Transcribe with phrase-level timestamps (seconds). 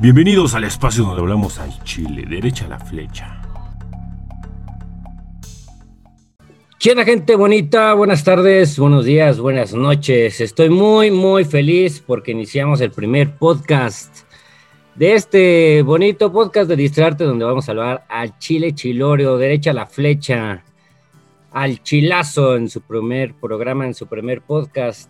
[0.00, 3.40] Bienvenidos al espacio donde hablamos al chile, derecha a la flecha.
[6.78, 7.94] ¿Qué gente bonita?
[7.94, 10.40] Buenas tardes, buenos días, buenas noches.
[10.40, 14.26] Estoy muy, muy feliz porque iniciamos el primer podcast
[14.94, 19.74] de este bonito podcast de Distrarte donde vamos a hablar al chile chilorio, derecha a
[19.74, 20.64] la flecha,
[21.52, 25.08] al chilazo en su primer programa, en su primer podcast.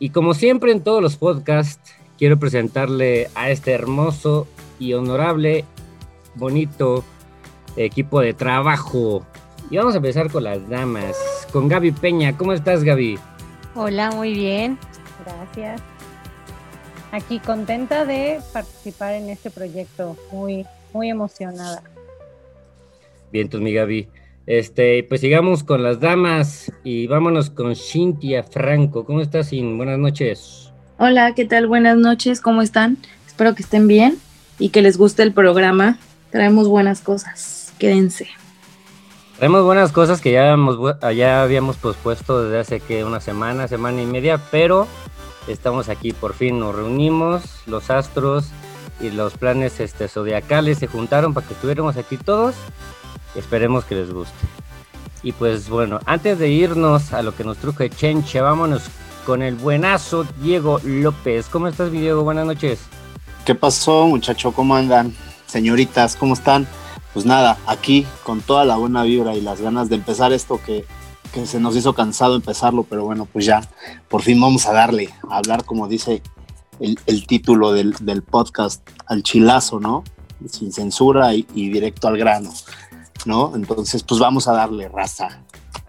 [0.00, 1.94] Y como siempre en todos los podcasts,
[2.24, 5.66] quiero presentarle a este hermoso y honorable,
[6.36, 7.04] bonito
[7.76, 9.26] equipo de trabajo.
[9.68, 11.18] Y vamos a empezar con las damas,
[11.52, 12.34] con Gaby Peña.
[12.34, 13.18] ¿Cómo estás, Gaby?
[13.74, 14.78] Hola, muy bien.
[15.22, 15.82] Gracias.
[17.12, 21.82] Aquí contenta de participar en este proyecto, muy, muy emocionada.
[23.32, 24.08] Bien, entonces, mi Gaby.
[24.46, 29.04] Este, pues sigamos con las damas y vámonos con Cintia Franco.
[29.04, 29.76] ¿Cómo estás, Sin?
[29.76, 30.63] Buenas noches.
[30.96, 31.66] Hola, ¿qué tal?
[31.66, 32.98] Buenas noches, ¿cómo están?
[33.26, 34.16] Espero que estén bien
[34.60, 35.98] y que les guste el programa.
[36.30, 38.28] Traemos buenas cosas, quédense.
[39.36, 40.78] Traemos buenas cosas que ya habíamos,
[41.16, 44.86] ya habíamos pospuesto desde hace que una semana, semana y media, pero
[45.48, 48.50] estamos aquí, por fin nos reunimos, los astros
[49.00, 52.54] y los planes este, zodiacales se juntaron para que estuviéramos aquí todos.
[53.34, 54.46] Esperemos que les guste.
[55.24, 58.82] Y pues bueno, antes de irnos a lo que nos truje Chenche, vámonos
[59.24, 61.46] con el buenazo Diego López.
[61.50, 62.22] ¿Cómo estás, mi Diego?
[62.22, 62.80] Buenas noches.
[63.44, 64.52] ¿Qué pasó, muchacho?
[64.52, 65.14] ¿Cómo andan?
[65.46, 66.66] Señoritas, ¿cómo están?
[67.12, 70.84] Pues nada, aquí con toda la buena vibra y las ganas de empezar esto que,
[71.46, 73.60] se nos hizo cansado empezarlo, pero bueno, pues ya,
[74.08, 76.22] por fin vamos a darle, a hablar como dice
[76.78, 80.04] el, título del, podcast, al chilazo, ¿no?
[80.48, 82.52] Sin censura y, directo al grano,
[83.26, 83.52] ¿no?
[83.56, 85.40] Entonces, pues vamos a darle raza.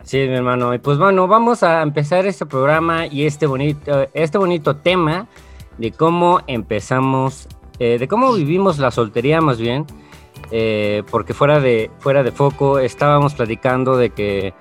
[0.06, 0.72] Sí, mi hermano.
[0.76, 5.28] Y pues bueno, vamos a empezar este programa y este bonito, este bonito tema
[5.80, 7.48] de cómo empezamos,
[7.80, 9.88] eh, de cómo vivimos la soltería más bien,
[10.52, 14.54] eh, porque fuera de, fuera de foco estábamos platicando de que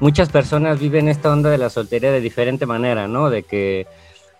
[0.00, 3.30] muchas personas viven esta onda de la soltería de diferente manera, ¿no?
[3.30, 3.86] De que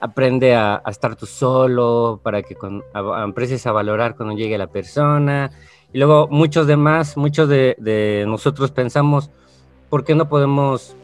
[0.01, 2.83] aprende a, estar tú solo para que con,
[3.25, 5.53] empieces a valorar cuando llegue la persona.
[5.93, 9.31] Y luego muchos demás, muchos de, de nosotros pensamos,
[9.89, 10.95] ¿por qué no podemos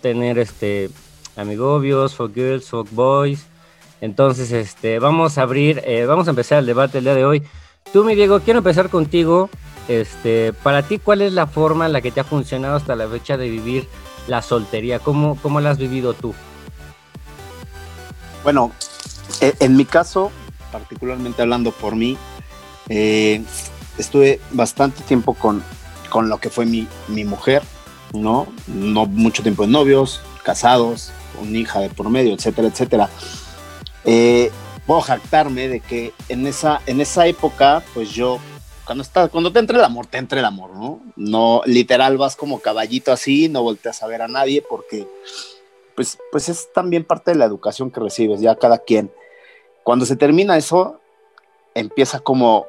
[0.00, 0.90] tener este
[1.36, 3.46] amigobios, for girls, for boys?
[4.00, 7.42] Entonces, este, vamos a abrir, eh, vamos a empezar el debate el día de hoy.
[7.92, 9.50] Tú, mi Diego, quiero empezar contigo.
[9.88, 13.08] Este, para ti, ¿cuál es la forma en la que te ha funcionado hasta la
[13.08, 13.88] fecha de vivir
[14.26, 14.98] la soltería?
[14.98, 16.34] ¿Cómo, cómo la has vivido tú?
[18.44, 18.70] Bueno,
[19.40, 20.30] e, en mi caso,
[20.70, 22.18] particularmente hablando por mí,
[22.88, 23.42] eh,
[23.96, 25.62] estuve bastante tiempo con,
[26.10, 27.62] con lo que fue mi, mi mujer.
[28.12, 28.48] ¿No?
[28.66, 31.10] No mucho tiempo de novios, casados,
[31.40, 33.10] una hija de por medio, etcétera, etcétera.
[34.04, 34.50] Eh,
[34.86, 38.38] puedo jactarme de que en esa, en esa época, pues yo,
[38.84, 41.00] cuando, está, cuando te entre el amor, te entre el amor, ¿no?
[41.16, 45.06] No, literal vas como caballito así, no volteas a ver a nadie porque,
[45.94, 49.12] pues, pues es también parte de la educación que recibes, ya cada quien.
[49.82, 51.00] Cuando se termina eso,
[51.74, 52.66] empieza como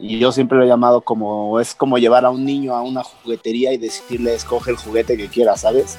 [0.00, 3.02] y yo siempre lo he llamado como, es como llevar a un niño a una
[3.02, 5.96] juguetería y decirle, escoge el juguete que quieras, ¿sabes?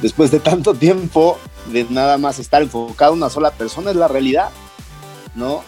[0.00, 4.08] Después de tanto tiempo de nada más estar enfocado en una sola persona, es la
[4.08, 4.50] realidad,
[5.34, 5.62] ¿no?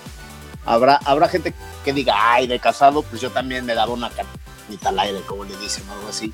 [0.64, 1.54] Habrá, habrá gente
[1.84, 5.44] que diga, ay, de casado, pues yo también me daba una canita al aire, como
[5.44, 6.32] le dicen, o algo así.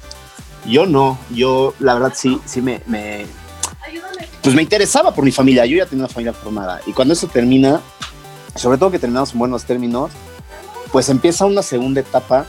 [0.67, 3.27] Yo no, yo la verdad sí, sí me, me,
[4.43, 6.81] pues me interesaba por mi familia, yo ya tenía una familia formada.
[6.87, 7.81] Y cuando eso termina,
[8.55, 10.11] sobre todo que terminamos en buenos términos,
[10.93, 12.47] pues empieza una segunda etapa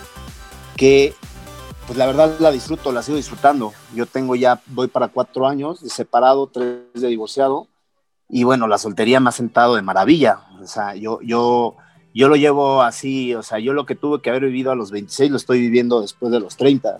[0.77, 1.13] que,
[1.87, 3.73] pues la verdad la disfruto, la sigo disfrutando.
[3.93, 7.67] Yo tengo ya, voy para cuatro años de separado, tres de divorciado,
[8.29, 10.41] y bueno, la soltería me ha sentado de maravilla.
[10.61, 11.75] O sea, yo, yo,
[12.13, 14.91] yo lo llevo así, o sea, yo lo que tuve que haber vivido a los
[14.91, 16.97] 26 lo estoy viviendo después de los 30.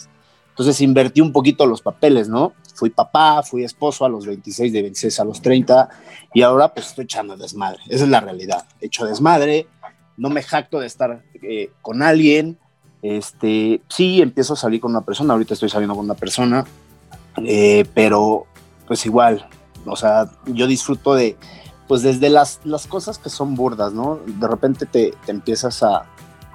[0.50, 2.52] Entonces invertí un poquito los papeles, ¿no?
[2.74, 5.88] Fui papá, fui esposo a los 26, de 26 a los 30,
[6.34, 7.80] y ahora pues estoy echando desmadre.
[7.88, 8.66] Esa es la realidad.
[8.82, 9.68] He hecho desmadre,
[10.20, 12.60] no me jacto de estar eh, con alguien.
[13.02, 16.66] Este, sí, empiezo a salir con una persona, ahorita estoy saliendo con una persona,
[17.38, 18.46] eh, pero
[18.86, 19.48] pues igual,
[19.86, 21.38] o sea, yo disfruto de,
[21.88, 24.20] pues desde las, las cosas que son burdas, ¿no?
[24.26, 26.06] De repente te, empiezas a,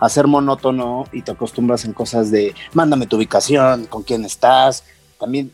[0.01, 4.85] hacer monótono y te acostumbras en cosas de, mándame tu ubicación, con quién estás,
[5.19, 5.51] también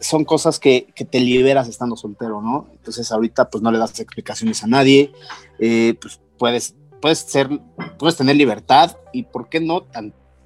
[0.00, 2.68] son cosas que, que, te liberas estando soltero, ¿no?
[2.72, 5.12] Entonces ahorita pues no le das explicaciones a nadie,
[5.58, 7.48] eh, pues puedes puedes ser,
[7.98, 9.84] puedes tener libertad y por qué no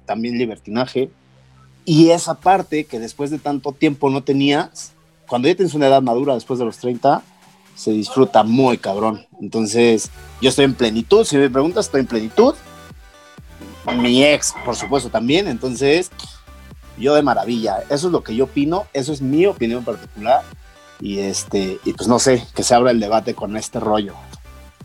[0.05, 1.09] también libertinaje.
[1.85, 4.93] Y esa parte que después de tanto tiempo no tenías,
[5.27, 7.23] cuando ya tienes una edad madura después de los 30,
[7.75, 9.25] se disfruta muy cabrón.
[9.41, 10.11] Entonces,
[10.41, 12.53] yo estoy en plenitud, si me preguntas, estoy en plenitud.
[13.97, 15.47] Mi ex, por supuesto, también.
[15.47, 16.11] Entonces,
[16.97, 17.79] yo de maravilla.
[17.89, 20.43] Eso es lo que yo opino, eso es mi opinión particular.
[20.99, 24.13] Y este, y pues no sé, que se abra el debate con este rollo.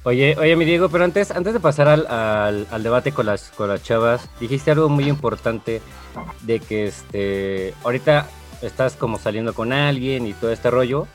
[0.07, 2.07] Oye, oye, mi Diego, pero antes, antes de pasar al,
[2.71, 5.83] al, debate con las, con las chavas, dijiste algo muy importante
[6.43, 8.29] de que este, ahorita
[8.63, 11.09] estás como saliendo con alguien y todo este rollo,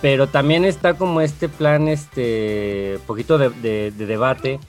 [0.00, 4.60] pero también está como este plan, este, poquito de, de, de debate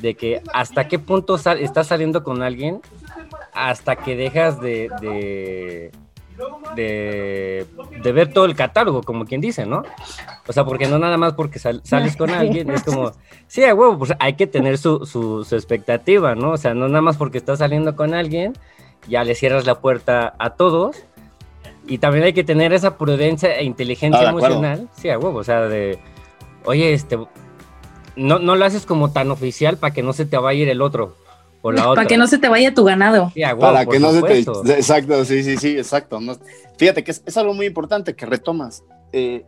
[0.00, 2.80] de que hasta qué punto estás saliendo con alguien
[3.54, 5.90] hasta que dejas de, de,
[6.74, 7.66] de,
[8.02, 9.82] de, ver todo el catálogo, como quien dice, ¿no?
[10.46, 13.12] O sea, porque no nada más porque sal, sales con alguien, es como,
[13.46, 16.52] sí, a huevo, pues hay que tener su, su, su, expectativa, ¿no?
[16.52, 18.52] O sea, no nada más porque estás saliendo con alguien,
[19.08, 21.04] ya le cierras la puerta a todos.
[21.86, 25.44] Y también hay que tener esa prudencia e inteligencia ah, emocional, sí, a huevo, o
[25.44, 25.98] sea, de,
[26.64, 27.18] oye, este,
[28.16, 30.68] no, no lo haces como tan oficial para que no se te vaya a ir
[30.70, 31.16] el otro.
[31.66, 32.02] O la otra.
[32.02, 33.32] Para que no se te vaya tu ganado.
[33.32, 34.62] Sí, wow, para que no supuesto.
[34.62, 34.74] se te.
[34.78, 36.20] Exacto, sí, sí, sí, exacto.
[36.20, 36.36] No,
[36.76, 38.84] fíjate que es, es, algo muy importante que retomas.
[39.12, 39.46] Eh,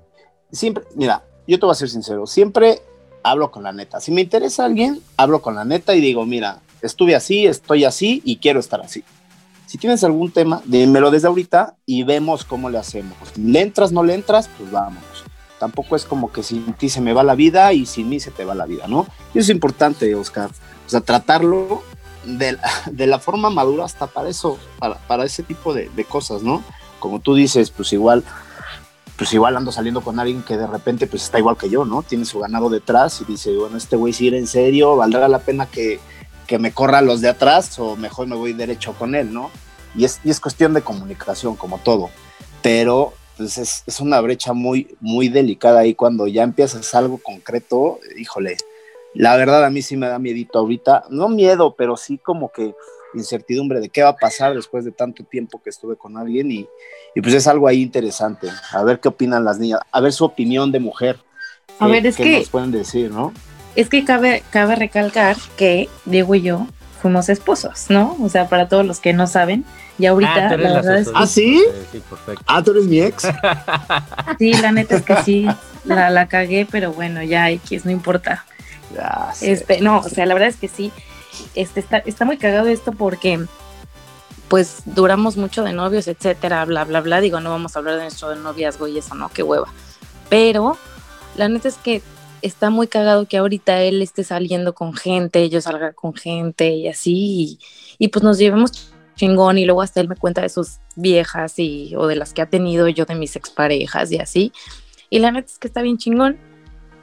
[0.50, 2.80] siempre, mira, yo te voy a ser sincero, siempre
[3.22, 4.00] hablo con la neta.
[4.00, 8.22] Si me interesa alguien, hablo con la neta y digo, mira, estuve así, estoy así
[8.24, 9.04] y quiero estar así.
[9.66, 13.18] Si tienes algún tema, dímelo desde ahorita y vemos cómo le hacemos.
[13.36, 14.48] ¿Le entras, no le entras?
[14.56, 15.02] Pues vamos.
[15.58, 18.30] Tampoco es como que sin ti se me va la vida y sin mí se
[18.30, 19.06] te va la vida, ¿no?
[19.34, 20.48] Y eso es importante, Oscar.
[20.86, 21.82] O sea, tratarlo
[22.26, 22.58] de,
[22.90, 26.62] de la forma madura hasta para eso, para, para ese tipo de, de, cosas, ¿no?
[26.98, 28.24] Como tú dices, pues igual,
[29.16, 32.02] pues igual ando saliendo con alguien que de repente pues está igual que yo, ¿no?
[32.02, 35.38] Tiene su ganado detrás y dice, bueno, este güey si ir en serio, valdrá la
[35.38, 36.00] pena que,
[36.46, 39.50] que me corra los de atrás o mejor me voy derecho con él, ¿no?
[39.94, 42.10] Y es, y es cuestión de comunicación, como todo.
[42.62, 48.00] Pero pues es, es, una brecha muy, muy delicada ahí cuando ya empiezas algo concreto,
[48.18, 48.56] híjole,
[49.16, 52.74] la verdad a mí sí me da miedito ahorita, no miedo, pero sí como que
[53.14, 56.68] incertidumbre de qué va a pasar después de tanto tiempo que estuve con alguien y,
[57.14, 60.24] y pues es algo ahí interesante, a ver qué opinan las niñas, a ver su
[60.24, 61.18] opinión de mujer.
[61.78, 62.38] A ver, es qué que...
[62.40, 63.32] nos pueden decir, ¿no?
[63.74, 66.66] Es que cabe, cabe recalcar que Diego y yo
[67.00, 68.16] fuimos esposos, ¿no?
[68.22, 69.64] O sea, para todos los que no saben,
[69.98, 71.14] y ahorita ah, la verdad es que...
[71.14, 71.62] ¿Ah, sí?
[71.92, 72.44] Sí, perfecto.
[72.46, 73.28] Ah, ¿tú eres mi ex?
[74.38, 75.46] sí, la neta es que sí,
[75.84, 78.44] la, la cagué, pero bueno, ya X, no importa.
[78.96, 80.92] Ya este, no, o sea, la verdad es que sí,
[81.54, 83.44] este, está, está muy cagado esto porque
[84.48, 87.20] pues duramos mucho de novios, etcétera, bla, bla, bla.
[87.20, 89.28] Digo, no vamos a hablar de nuestro noviazgo y eso, ¿no?
[89.28, 89.72] Qué hueva.
[90.28, 90.76] Pero
[91.36, 92.02] la neta es que
[92.42, 96.88] está muy cagado que ahorita él esté saliendo con gente, yo salga con gente y
[96.88, 97.58] así, y,
[97.98, 101.94] y, pues nos llevemos chingón y luego hasta él me cuenta de sus viejas y
[101.96, 104.52] o de las que ha tenido yo de mis exparejas y así.
[105.10, 106.38] Y la neta es que está bien chingón.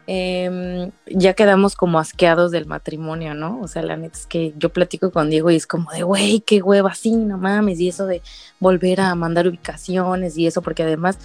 [0.05, 3.61] Eh, ya quedamos como asqueados del matrimonio, ¿no?
[3.61, 6.41] O sea, la neta es que yo platico con Diego y es como de, güey,
[6.41, 8.21] qué hueva, así, no mames, y eso de
[8.59, 11.17] volver a mandar ubicaciones y eso, porque además,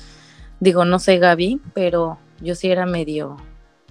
[0.60, 3.36] digo, no sé Gaby, pero yo sí era medio,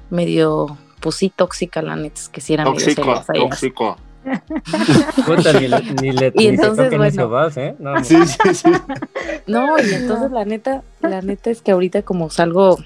[0.09, 3.33] medio, pues sí, tóxica, la neta, es que sí era tóxico, medio celosa.
[3.33, 3.97] Tóxico,
[5.25, 7.75] Puta, ni, le, ni le y entonces, bueno, vas, ¿eh?
[7.79, 8.71] No, Sí, sí, sí.
[9.47, 12.77] No, y entonces la neta, la neta es que ahorita como salgo,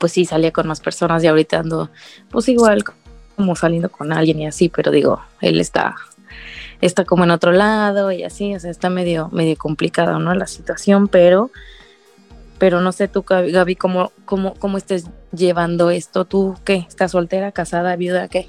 [0.00, 1.90] pues sí, salía con más personas y ahorita ando,
[2.30, 2.82] pues igual
[3.36, 5.94] como saliendo con alguien y así, pero digo, él está,
[6.80, 10.34] está como en otro lado y así, o sea, está medio, medio complicado, ¿no?
[10.34, 11.50] La situación, pero,
[12.58, 16.86] pero no sé tú, Gaby, cómo, cómo, cómo estés llevando esto, tú, ¿qué?
[16.88, 18.48] ¿Estás soltera, casada, viuda, qué?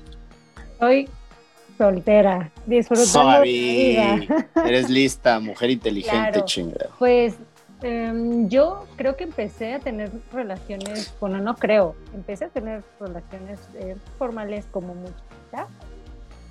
[0.80, 1.10] Soy
[1.78, 4.46] soltera, disfrutando Gaby, mi vida.
[4.66, 6.46] eres lista, mujer inteligente, Claro.
[6.46, 6.90] chingada.
[7.00, 7.36] Pues
[7.82, 13.60] em, yo creo que empecé a tener relaciones, bueno, no creo, empecé a tener relaciones
[13.76, 15.68] eh, formales como muy chiquita.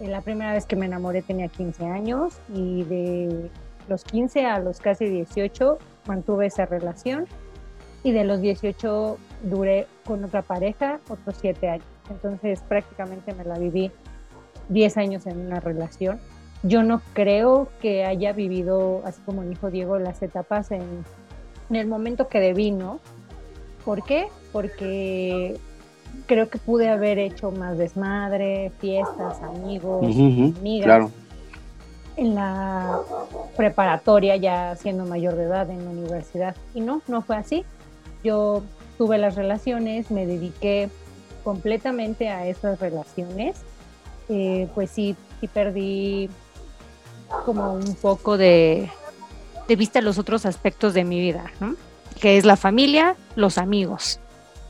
[0.00, 3.50] Eh, la primera vez que me enamoré tenía 15 años y de
[3.88, 7.26] los 15 a los casi 18 mantuve esa relación
[8.02, 11.87] y de los 18 duré con otra pareja otros 7 años.
[12.08, 13.90] Entonces prácticamente me la viví
[14.68, 16.18] 10 años en una relación.
[16.62, 21.04] Yo no creo que haya vivido, así como dijo Diego, las etapas en,
[21.70, 22.98] en el momento que debí, ¿no?
[23.84, 24.26] ¿Por qué?
[24.52, 25.56] Porque
[26.26, 30.84] creo que pude haber hecho más desmadre, fiestas, amigos, amigas.
[30.84, 31.10] Claro.
[32.16, 33.00] En la
[33.56, 36.56] preparatoria, ya siendo mayor de edad, en la universidad.
[36.74, 37.64] Y no, no fue así.
[38.24, 38.62] Yo
[38.98, 40.90] tuve las relaciones, me dediqué
[41.44, 43.62] completamente a esas relaciones.
[44.28, 46.28] Eh, pues sí, sí perdí
[47.44, 48.90] como un poco de,
[49.70, 51.44] de vista los otros aspectos de mi vida.
[52.20, 54.18] Que es la familia, los amigos.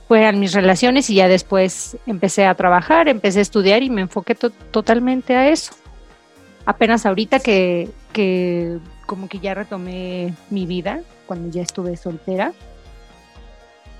[0.06, 4.34] fueran mis relaciones y ya después empecé a trabajar, empecé a estudiar y me enfoqué
[4.34, 5.72] totalmente a eso.
[6.66, 12.52] Apenas ahorita que, que como que ya retomé mi vida, cuando ya estuve soltera,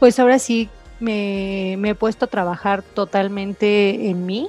[0.00, 4.48] pues ahora sí me, me he puesto a trabajar totalmente en mí,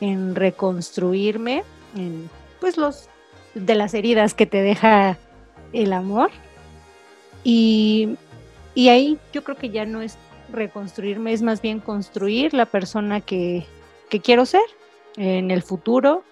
[0.00, 1.62] en reconstruirme,
[1.96, 2.28] en
[2.60, 3.08] pues los
[3.54, 5.16] de las heridas que te deja
[5.72, 6.30] el amor.
[7.44, 8.16] Y,
[8.74, 10.18] y ahí yo creo que ya no es
[10.52, 13.66] reconstruirme, es más bien construir la persona que,
[14.08, 14.62] que quiero ser
[15.16, 16.22] en el futuro,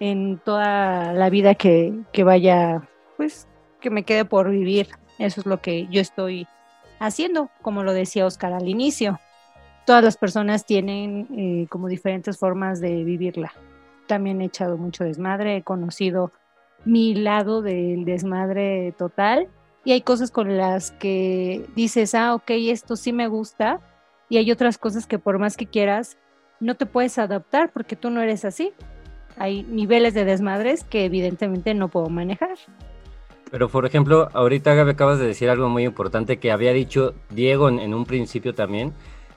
[0.00, 3.46] en toda la vida que, que vaya, pues,
[3.80, 4.88] que me quede por vivir.
[5.18, 6.46] Eso es lo que yo estoy
[6.98, 9.20] haciendo, como lo decía Oscar al inicio.
[9.86, 13.52] Todas las personas tienen eh, como diferentes formas de vivirla.
[14.06, 16.32] También he echado mucho desmadre, he conocido
[16.84, 19.48] mi lado del desmadre total
[19.84, 23.80] y hay cosas con las que dices, ah, ok, esto sí me gusta
[24.28, 26.18] y hay otras cosas que por más que quieras,
[26.60, 28.72] no te puedes adaptar porque tú no eres así.
[29.36, 32.58] Hay niveles de desmadres que evidentemente no puedo manejar.
[33.50, 37.68] Pero por ejemplo, ahorita Gaby acabas de decir algo muy importante que había dicho Diego
[37.68, 38.92] en, un principio también,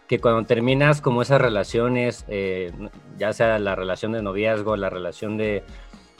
[0.07, 2.71] que cuando terminas como esas relaciones, eh,
[3.17, 5.63] ya sea la relación de noviazgo, la relación de,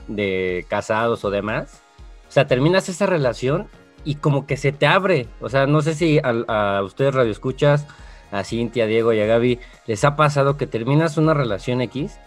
[0.08, 1.82] de casados o demás,
[2.28, 3.68] o sea, terminas esa relación
[4.06, 7.86] y como que se te abre, o sea, no sé si a, a ustedes radioescuchas,
[8.32, 12.18] a Cintia, Diego y a Gaby, les ha pasado que terminas una relación X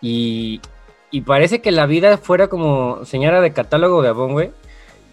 [0.00, 0.60] y,
[1.10, 4.50] y parece que la vida fuera como señora de catálogo de Avon, güey,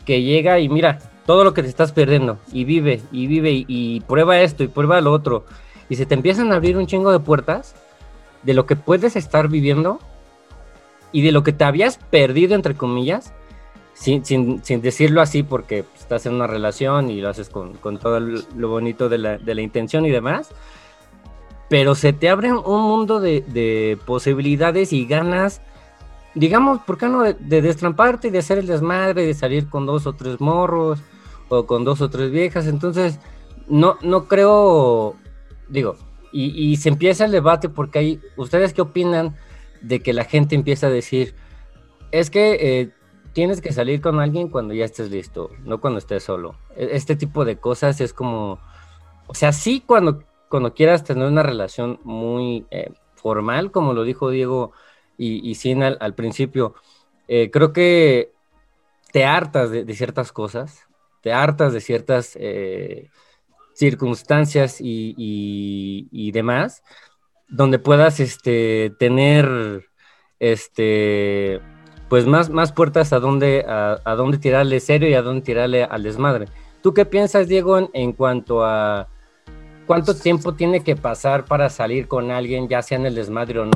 [0.05, 4.01] que llega y mira todo lo que te estás perdiendo y vive y vive y,
[4.01, 5.45] prueba esto y prueba lo otro
[5.89, 7.75] y se te empiezan a abrir un chingo de puertas
[8.43, 9.99] de lo que puedes estar viviendo
[11.15, 13.33] y de lo que te habías perdido entre comillas
[13.93, 14.23] sin,
[14.81, 19.17] decirlo así porque estás en una relación y lo haces con, todo lo bonito de
[19.17, 20.49] la, intención y demás
[21.69, 25.61] pero se te abre un mundo de, de posibilidades y ganas
[26.35, 30.05] digamos, ¿por qué no de, destramparte y de hacer el desmadre, de salir con dos
[30.05, 30.99] o tres morros
[31.49, 32.67] o con dos o tres viejas?
[32.67, 33.19] Entonces,
[33.67, 35.15] no, no creo,
[35.69, 35.95] digo,
[36.31, 39.37] y, se empieza el debate porque hay, ¿ustedes qué opinan
[39.81, 41.35] de que la gente empieza a decir,
[42.11, 42.91] es que eh,
[43.33, 46.55] tienes que salir con alguien cuando ya estés listo, no cuando estés solo?
[46.75, 48.59] E, este tipo de cosas es como,
[49.27, 54.29] o sea, sí cuando, cuando quieras tener una relación muy eh, formal, como lo dijo
[54.29, 54.71] Diego,
[55.17, 56.75] y, sin al, principio.
[57.29, 58.33] Eh, creo que
[59.13, 60.83] te hartas de, ciertas cosas,
[61.21, 62.37] te hartas de ciertas
[63.75, 66.83] circunstancias y, demás,
[67.47, 69.85] donde puedas este, tener
[70.39, 71.61] este,
[72.09, 76.03] pues más, más puertas a donde, a, a tirarle serio y a dónde tirarle al
[76.03, 76.47] desmadre.
[76.81, 79.07] ¿Tú qué piensas, Diego, en cuanto a
[79.87, 83.65] cuánto tiempo tiene que pasar para salir con alguien, ya sea en el desmadre o
[83.65, 83.71] no?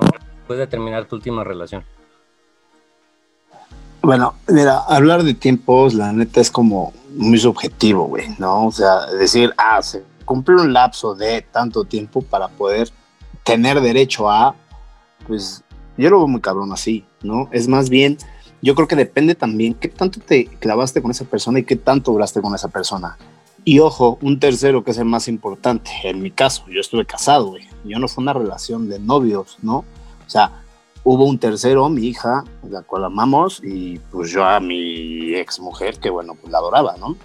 [0.50, 1.84] después de terminar tu última relación?
[4.02, 8.66] Bueno, mira, hablar de tiempos, la neta es como muy subjetivo, güey, ¿no?
[8.66, 12.90] O sea, decir, ah, se cumple un lapso de tanto tiempo para poder
[13.50, 14.56] tener derecho a,
[15.28, 15.64] pues
[15.98, 17.50] yo lo veo muy cabrón así, ¿no?
[17.52, 18.18] Es más bien,
[18.62, 22.12] yo creo que depende también qué tanto te clavaste con esa persona y qué tanto
[22.12, 23.18] duraste con esa persona.
[23.66, 25.92] Y ojo, un tercero que es el más importante.
[26.04, 27.68] En mi caso, yo estuve casado, güey.
[27.84, 29.80] Yo no fue una relación de novios, ¿no?
[29.80, 30.64] O sea,
[31.04, 36.00] hubo un tercero, mi hija, la cual amamos, y pues yo a mi ex mujer,
[36.00, 37.16] que bueno, pues la adoraba, ¿no?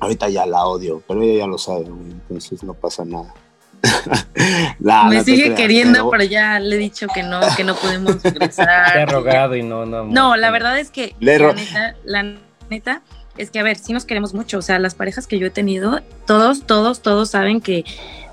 [0.00, 3.32] Ahorita ya la odio, pero ella ya lo sabe, entonces no pasa nada.
[5.08, 6.24] Me sigue queriendo, pero...
[6.24, 8.92] ya le he dicho que no, que no podemos regresar.
[8.92, 10.04] Te ha rogado y no, no.
[10.04, 12.36] No, la verdad es que la neta, la
[12.70, 13.02] neta,
[13.36, 14.58] es que a ver, sí nos queremos mucho.
[14.58, 17.84] O sea, las parejas que yo he tenido, todos, todos, todos saben que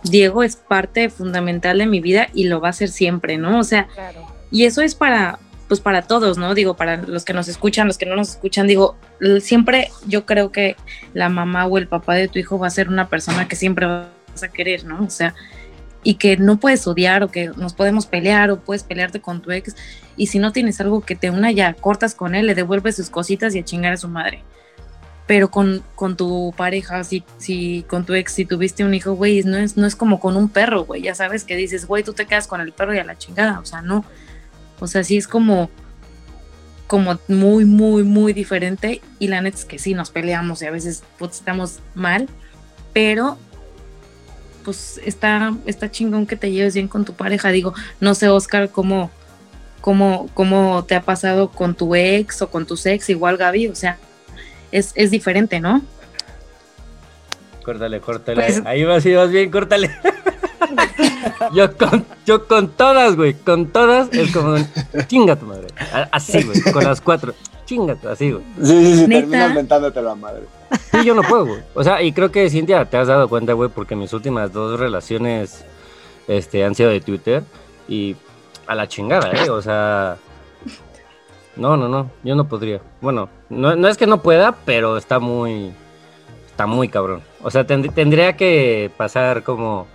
[0.03, 3.59] Diego es parte fundamental de mi vida y lo va a ser siempre, ¿no?
[3.59, 3.87] O sea,
[4.51, 6.53] y eso es para, pues para todos, ¿no?
[6.53, 8.95] Digo, para los que nos escuchan, los que no nos escuchan, digo,
[9.39, 10.75] siempre yo creo que
[11.13, 13.85] la mamá o el papá de tu hijo va a ser una persona que siempre
[13.85, 14.07] vas
[14.43, 15.03] a querer, ¿no?
[15.03, 15.33] O sea,
[16.03, 19.51] y que no puedes odiar o que nos podemos pelear o puedes pelearte con tu
[19.51, 19.75] ex
[20.17, 23.09] y si no tienes algo que te una ya cortas con él, le devuelves sus
[23.09, 24.43] cositas y a chingar a su madre
[25.31, 29.43] pero con, con tu pareja, si, si con tu ex, si tuviste un hijo, güey,
[29.43, 32.11] no es, no es como con un perro, güey, ya sabes que dices, güey, tú
[32.11, 34.03] te quedas con el perro y a la chingada, o sea, no,
[34.81, 35.69] o sea, sí es como,
[36.85, 40.71] como muy, muy, muy diferente y la neta es que sí, nos peleamos y a
[40.71, 42.27] veces estamos mal,
[42.91, 43.37] pero
[44.63, 48.69] pues está, está chingón que te lleves bien con tu pareja, digo, no sé, Oscar,
[48.69, 49.11] cómo...
[49.81, 53.73] Cómo, cómo te ha pasado con tu ex o con tus ex, igual Gaby, o
[53.73, 53.97] sea,
[54.71, 55.81] es, es diferente, ¿no?
[57.63, 58.43] Córtale, córtale.
[58.43, 59.89] Pues Ahí vas y vas bien, córtale.
[61.53, 64.55] Yo con, yo con todas, güey, con todas es como,
[65.07, 65.67] chinga tu madre.
[66.11, 67.33] Así, güey, con las cuatro,
[67.65, 68.43] chinga, así, güey.
[68.61, 70.43] Sí, sí, sí, terminas mentándote la madre.
[70.91, 71.61] Sí, yo no puedo, güey.
[71.73, 74.79] O sea, y creo que Cintia, te has dado cuenta, güey, porque mis últimas dos
[74.79, 75.65] relaciones
[76.27, 77.43] este, han sido de Twitter
[77.87, 78.15] y
[78.67, 79.49] a la chingada, ¿eh?
[79.49, 80.17] O sea,
[81.55, 82.81] no, no, no, yo no podría.
[83.01, 85.73] Bueno, no, no es que no pueda, pero está muy,
[86.47, 87.21] está muy cabrón.
[87.43, 89.87] O sea, tendría que pasar como,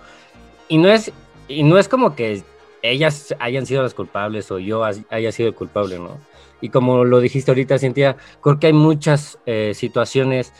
[0.67, 1.11] y no es,
[1.47, 2.43] y no es como que
[2.81, 6.17] ellas hayan sido las culpables o yo haya sido el culpable, ¿no?
[6.61, 10.53] Y como lo dijiste ahorita, Cintia, creo que hay muchas eh, situaciones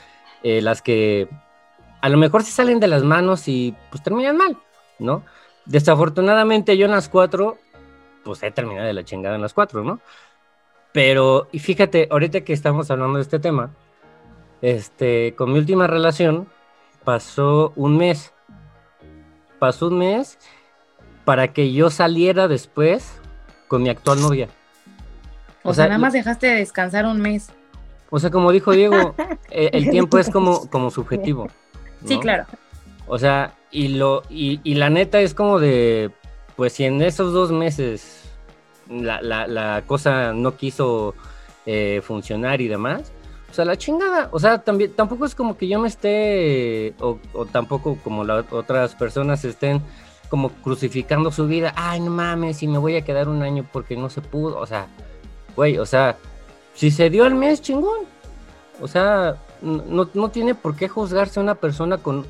[0.44, 1.28] eh, las que
[2.02, 4.58] a lo mejor se salen de las manos y pues terminan mal,
[5.00, 5.24] ¿no?
[5.66, 7.58] Desafortunadamente yo en las cuatro,
[8.24, 10.00] pues he terminado de la chingada en las cuatro, ¿no?
[10.92, 13.72] Pero, y fíjate, ahorita que estamos hablando de este tema,
[14.62, 16.48] este, con mi última relación
[17.04, 18.34] pasó un mes.
[19.60, 20.38] Pasó un mes
[21.26, 23.20] para que yo saliera después
[23.68, 24.48] con mi actual novia.
[25.64, 27.50] O, sea, nada más dejaste de descansar un mes.
[28.10, 29.16] O sea, como dijo Diego,
[29.50, 31.50] eh, el, tiempo es como, como subjetivo.
[32.06, 32.46] Sí, claro.
[33.08, 36.12] O sea, y lo, y, y, la neta es como de,
[36.56, 38.30] pues si en esos dos meses
[38.90, 41.16] la, la, la cosa no quiso
[41.66, 43.12] eh, funcionar y demás,
[43.50, 44.30] o sea, la chingada.
[44.32, 48.46] O sea, también, tampoco es como que yo me esté, o, o tampoco como las
[48.52, 49.82] otras personas estén
[50.30, 51.74] como crucificando su vida.
[51.76, 54.60] Ay, no mames, si me voy a quedar un año porque no se pudo.
[54.60, 54.88] O sea,
[55.56, 56.18] güey, o sea,
[56.74, 58.06] si se dio el mes, chingón.
[58.82, 62.26] O sea, no, no tiene por qué juzgarse una persona con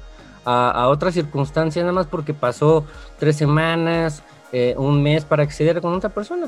[0.46, 2.86] a, a otra circunstancia nada más porque pasó
[3.20, 6.48] tres semanas, eh, un mes para acceder con otra persona.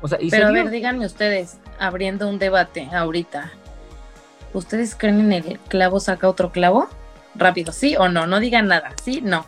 [0.00, 3.52] O sea, y Pero a ver, díganme ustedes, abriendo un debate ahorita,
[4.54, 6.88] ¿ustedes creen en el clavo saca otro clavo?
[7.34, 8.26] Rápido, ¿sí o no?
[8.26, 9.20] No digan nada, ¿sí?
[9.20, 9.44] No.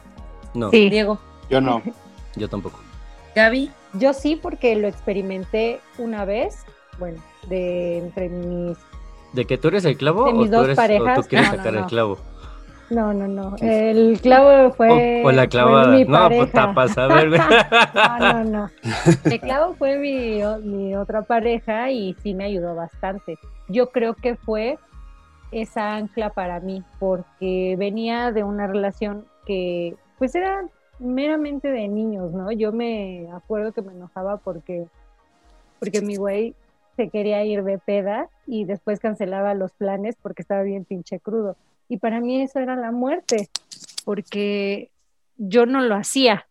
[0.54, 0.70] No.
[0.70, 0.90] Sí.
[0.90, 1.18] Diego.
[1.48, 1.82] Yo no.
[2.36, 2.80] Yo tampoco.
[3.34, 3.70] Gaby.
[3.94, 6.64] Yo sí, porque lo experimenté una vez,
[6.98, 8.76] bueno, de entre mis...
[9.32, 11.28] ¿De que tú eres el clavo De mis o, tú dos eres, parejas, o tú
[11.28, 11.86] quieres no, no, sacar el no.
[11.86, 12.18] clavo?
[12.90, 13.56] No, no, no.
[13.60, 15.22] El clavo fue...
[15.24, 15.88] O, o la fue clavada.
[15.88, 17.40] mi No, pues tapas, a ver, güey.
[17.94, 18.70] No, no, no.
[19.24, 23.38] El clavo fue mi otra pareja y sí me ayudó bastante.
[23.68, 24.78] Yo creo que fue
[25.50, 30.66] esa ancla para mí, porque venía de una relación que pues era
[30.98, 32.50] meramente de niños, ¿no?
[32.52, 34.86] Yo me acuerdo que me enojaba porque,
[35.78, 36.54] porque mi güey
[36.96, 41.56] se quería ir de peda y después cancelaba los planes porque estaba bien pinche crudo.
[41.88, 43.48] Y para mí eso era la muerte,
[44.04, 44.90] porque
[45.36, 46.46] yo no lo hacía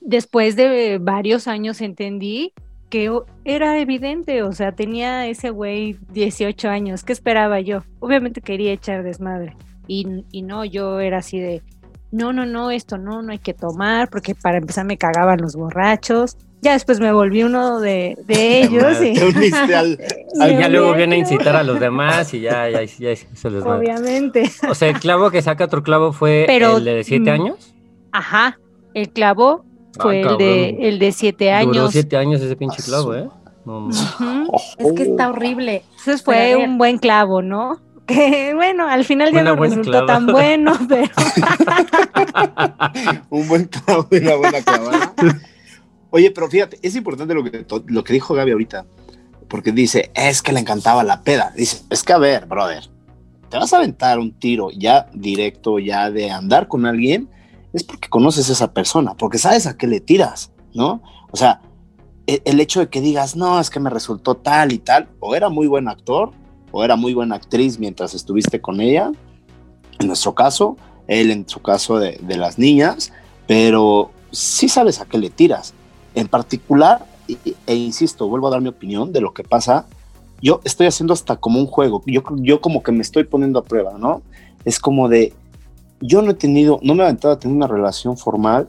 [0.00, 2.52] después de varios años entendí
[2.90, 3.10] que
[3.44, 7.82] era evidente, o sea, tenía ese güey 18 años, ¿qué esperaba yo?
[8.00, 11.62] Obviamente quería echar desmadre y, y no, yo era así de,
[12.12, 15.54] no, no, no, esto no, no hay que tomar, porque para empezar me cagaban los
[15.56, 19.98] borrachos, ya después me volví uno de, de ellos y Te uniste al.
[20.38, 23.66] Me ya luego viene a incitar a los demás y ya, ya, ya se les
[23.66, 23.76] va.
[23.78, 27.34] Obviamente, O sea, el clavo que saca otro clavo fue Pero, el de siete mm,
[27.34, 27.74] años.
[28.12, 28.58] ajá,
[28.94, 29.64] el clavo
[30.00, 31.92] fue el, de, el de siete Duró años.
[31.92, 33.28] siete años ese pinche clavo, ¿eh?
[33.64, 33.90] No.
[33.90, 35.82] Es que está horrible.
[35.98, 37.78] Entonces fue un buen clavo, ¿no?
[38.10, 40.06] Que bueno, al final ya Una no resultó clava.
[40.06, 41.08] tan bueno, pero
[43.30, 45.14] Un buen clavo y una buena clavada.
[46.10, 48.84] Oye, pero fíjate, es importante lo que, lo que dijo Gaby ahorita,
[49.48, 51.52] porque dice, es que le encantaba la peda.
[51.56, 52.82] Dice, es que a ver, brother,
[53.48, 57.28] te vas a aventar un tiro ya directo, ya de andar con alguien,
[57.72, 61.02] es porque conoces a esa persona, porque sabes a qué le tiras, ¿no?
[61.30, 61.60] O sea,
[62.26, 65.34] e- el hecho de que digas, no, es que me resultó tal y tal, o
[65.34, 66.32] era muy buen actor,
[66.72, 69.12] o era muy buena actriz mientras estuviste con ella,
[69.98, 73.12] en nuestro caso, él en su caso de, las niñas,
[73.46, 75.74] pero sí sabes a qué le tiras.
[76.14, 79.86] En particular, y- e insisto, vuelvo a dar mi opinión de lo que pasa,
[80.42, 83.64] yo estoy haciendo hasta como un juego, yo, yo como que me estoy poniendo a
[83.64, 84.22] prueba, ¿no?
[84.64, 85.34] Es como de,
[86.00, 88.68] yo no he tenido, no me he aventado a tener una relación formal,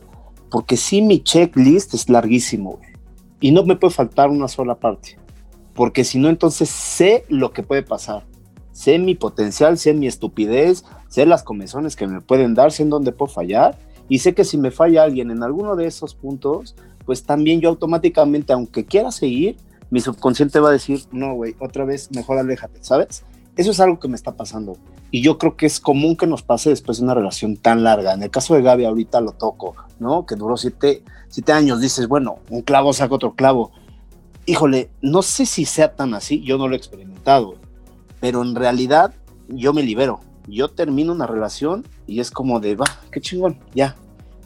[0.50, 2.92] porque sí mi checklist es larguísimo, güey,
[3.40, 5.18] y no me puede faltar una sola parte,
[5.74, 8.26] porque si no, entonces sé lo que puede pasar,
[8.72, 12.90] sé mi potencial, sé mi estupidez, sé las comezones que me pueden dar, sé en
[12.90, 13.78] dónde puedo fallar,
[14.10, 17.70] y sé que si me falla alguien en alguno de esos puntos, pues también yo
[17.70, 19.58] automáticamente, aunque quiera seguir,
[19.90, 23.24] mi subconsciente va a decir, no, güey, otra vez, mejor aléjate, ¿sabes?
[23.56, 24.78] Eso es algo que me está pasando.
[25.12, 28.14] Y yo creo que es común que nos pase después de una relación tan larga.
[28.14, 30.26] En el caso de Gaby, ahorita lo toco, ¿no?
[30.26, 31.82] Que duró siete, siete años.
[31.82, 33.72] Dices, bueno, un clavo saca otro clavo.
[34.46, 37.56] Híjole, no sé si sea tan así, yo no lo he experimentado,
[38.20, 39.14] pero en realidad
[39.50, 40.22] yo me libero.
[40.48, 43.96] Yo termino una relación y es como de, va, qué chingón, ya.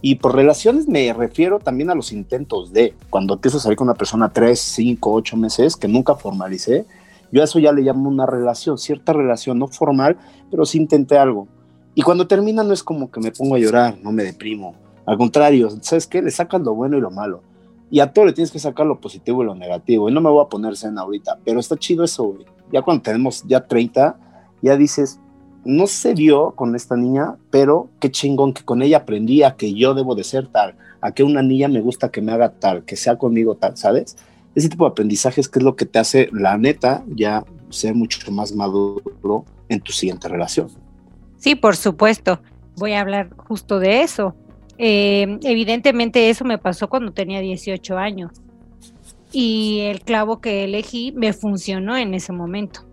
[0.02, 3.88] Y por relaciones me refiero también a los intentos de cuando empiezo a salir con
[3.88, 6.86] una persona tres, cinco, ocho meses que nunca formalicé.
[7.36, 10.16] Yo a eso ya le llamo una relación, cierta relación, no formal,
[10.50, 11.50] pero sí intenté algo.
[11.94, 14.74] Y cuando termina no es como que me pongo a llorar, no me deprimo.
[15.06, 16.22] Al contrario, ¿sabes qué?
[16.22, 17.42] Le sacan lo bueno y lo malo.
[17.92, 20.08] Y a todo le tienes que sacar lo positivo y lo negativo.
[20.08, 22.46] Y no me voy a poner en ahorita, pero está chido eso, güey.
[22.72, 24.18] Ya cuando tenemos ya 30,
[24.62, 25.20] ya dices,
[25.66, 29.74] no se dio con esta niña, pero qué chingón que con ella aprendí a que
[29.74, 32.86] yo debo de ser tal, a que una niña me gusta que me haga tal,
[32.86, 34.16] que sea conmigo tal, ¿sabes?
[34.56, 38.32] Ese tipo de aprendizajes que es lo que te hace, la neta, ya ser mucho
[38.32, 40.70] más maduro en tu siguiente relación.
[41.38, 42.42] Sí, por supuesto.
[42.78, 44.36] Voy a hablar justo de eso.
[44.78, 48.32] Eh, evidentemente eso me pasó cuando tenía 18 años
[49.32, 52.86] y el clavo que elegí me funcionó en ese momento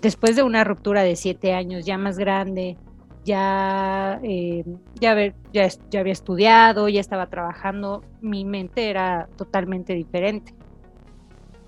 [0.00, 2.76] después de una ruptura de siete años, ya más grande,
[3.24, 4.64] ya, eh,
[5.00, 5.14] ya,
[5.52, 10.54] ya, ya, había estudiado, ya estaba trabajando, mi mente era totalmente diferente.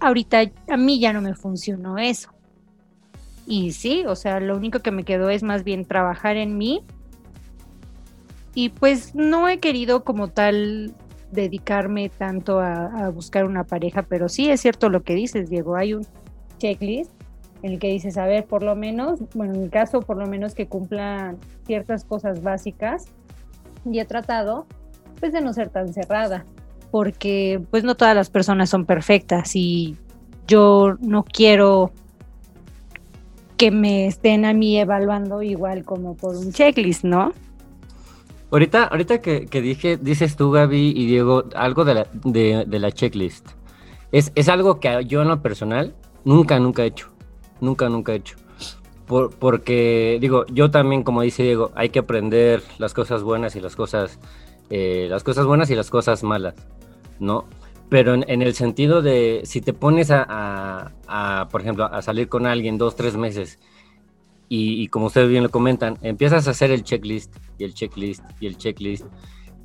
[0.02, 2.30] Ahorita a mí ya no me funcionó eso.
[3.46, 6.84] Y sí, o sea, lo único que me quedó es más bien trabajar en mí.
[8.54, 10.92] Y pues no he querido como tal
[11.30, 15.94] dedicarme tanto a, buscar una pareja, pero sí es cierto lo que dices, Diego, hay
[15.94, 16.06] un
[16.58, 17.10] checklist
[17.62, 20.26] en el que dices, a ver, por lo menos, bueno, en mi caso, por lo
[20.26, 23.06] menos que cumplan ciertas cosas básicas.
[23.90, 24.66] Y he tratado,
[25.20, 26.44] pues, de no ser tan cerrada,
[26.92, 29.96] porque, pues, no todas las personas son perfectas y
[30.46, 31.90] yo no quiero
[33.57, 37.33] que me estén a mí evaluando igual como por un checklist, ¿no?
[38.52, 43.48] Ahorita, ahorita que, dije, dices tú, Gaby y Diego, algo de la, checklist.
[44.12, 47.12] Es, es algo que yo en lo personal nunca, nunca he hecho
[47.62, 48.37] nunca, nunca he hecho.
[49.07, 53.61] Por, porque, digo, yo también, como dice Diego, hay que aprender las cosas buenas y
[53.61, 54.18] las cosas,
[54.68, 56.55] eh, las cosas buenas y las cosas malas,
[57.22, 57.46] ¿no?
[57.88, 60.92] Pero en, el sentido de, si te pones a,
[61.50, 63.58] por ejemplo, a salir con alguien dos, tres meses,
[64.48, 68.22] y, y, como ustedes bien lo comentan, empiezas a hacer el checklist y el checklist
[68.40, 69.06] y el checklist,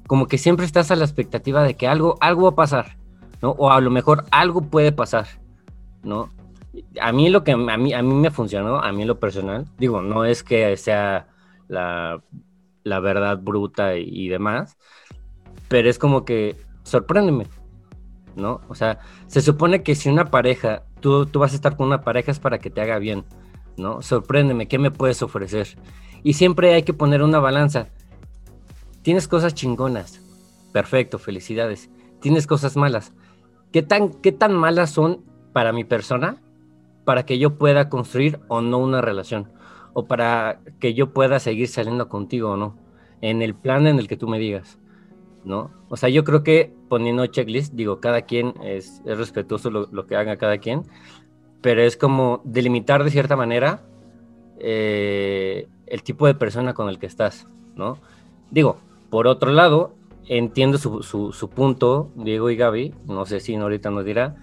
[0.08, 2.98] como que siempre estás a la expectativa de que algo, algo va a pasar,
[3.42, 3.52] ¿no?
[3.52, 5.28] O a lo mejor algo puede pasar,
[6.04, 6.32] ¿no?
[7.02, 10.02] a mí lo que a mí, a mí me funcionó, a mí lo personal, digo,
[10.02, 11.28] no es que sea
[11.68, 12.22] la,
[12.84, 14.78] verdad bruta y, demás,
[15.68, 16.56] pero es como que
[16.88, 17.48] sorpréndeme,
[18.36, 18.62] ¿no?
[18.70, 22.02] O sea, se supone que si una pareja, tú, tú vas a estar con una
[22.02, 23.26] pareja es para que te haga bien,
[23.78, 24.02] ¿no?
[24.02, 25.78] Sorpréndeme, ¿qué me puedes ofrecer?
[26.24, 27.90] Y siempre hay que poner una balanza.
[29.02, 30.22] Tienes cosas chingonas,
[30.74, 31.90] perfecto, felicidades.
[32.20, 33.14] Tienes cosas malas.
[33.72, 35.24] ¿Qué tan, qué tan malas son
[35.54, 36.42] para mi persona
[37.08, 39.50] para que yo pueda construir o no una relación,
[39.94, 42.76] o para que yo pueda seguir saliendo contigo o no,
[43.22, 44.78] en el plan en el que tú me digas,
[45.46, 45.72] ¿no?
[45.88, 50.38] O sea, yo creo que poniendo checklist, digo, cada quien es, respetuoso lo, que haga
[50.38, 50.84] cada quien,
[51.62, 53.84] pero es como delimitar de cierta manera
[54.60, 57.98] eh, el tipo de persona con el que estás, ¿no?
[58.52, 58.78] Digo,
[59.10, 59.94] por otro lado,
[60.28, 64.36] entiendo su, su punto, Diego y Gaby, no sé si ahorita nos dirá,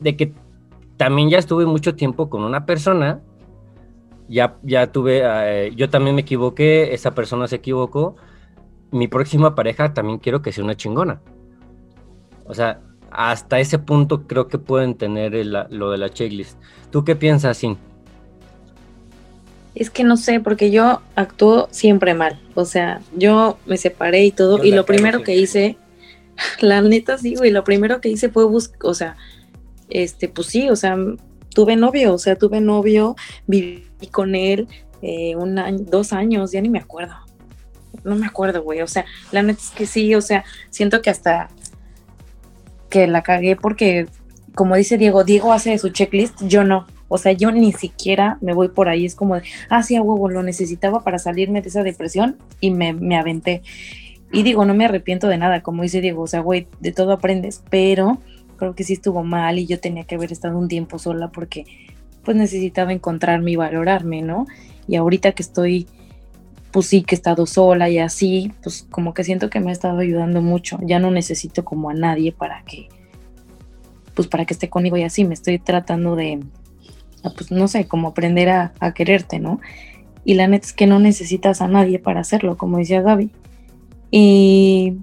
[0.00, 0.34] de que
[0.96, 3.20] también ya estuve mucho tiempo con una persona,
[4.28, 8.16] ya, ya tuve, eh, yo también me equivoqué, esa persona se equivocó,
[8.90, 11.20] mi próxima pareja también quiero que sea una chingona.
[12.44, 16.58] O sea, hasta ese punto creo que pueden tener lo de la checklist.
[16.90, 17.76] ¿Tú qué piensas, Sin?
[19.74, 22.40] Es que no sé, porque yo actúo siempre mal.
[22.54, 25.78] O sea, yo me separé y todo, y lo primero que hice,
[26.60, 29.16] la neta sí, güey, lo primero que hice fue buscar, o sea,
[29.88, 30.96] este, pues sí, o sea,
[31.54, 34.68] tuve novio, o sea, tuve novio, viví con él
[35.00, 37.14] eh, un año, dos años, ya ni me acuerdo.
[38.04, 38.82] No me acuerdo, güey.
[38.82, 41.48] O sea, la neta es que sí, o sea, siento que hasta
[42.92, 44.06] que la cagué porque,
[44.54, 46.86] como dice Diego, Diego hace su checklist, yo no.
[47.08, 49.06] O sea, yo ni siquiera me voy por ahí.
[49.06, 52.70] Es como de, ah, sí, a huevo, lo necesitaba para salirme de esa depresión y
[52.70, 53.62] me, me aventé.
[54.30, 57.12] Y digo, no me arrepiento de nada, como dice Diego, o sea, güey, de todo
[57.12, 58.18] aprendes, pero
[58.56, 61.64] creo que sí estuvo mal y yo tenía que haber estado un tiempo sola porque
[62.24, 64.46] pues necesitaba encontrarme y valorarme, ¿no?
[64.86, 65.86] Y ahorita que estoy,
[66.72, 69.72] pues sí, que he estado sola y así, pues como que siento que me ha
[69.72, 70.78] estado ayudando mucho.
[70.82, 72.88] Ya no necesito como a nadie para que,
[74.14, 76.40] pues para que esté conmigo y así, me estoy tratando de,
[77.22, 79.60] pues no sé, como aprender a, a quererte, ¿no?
[80.24, 83.30] Y la neta es que no necesitas a nadie para hacerlo, como decía Gaby.
[84.10, 84.98] Y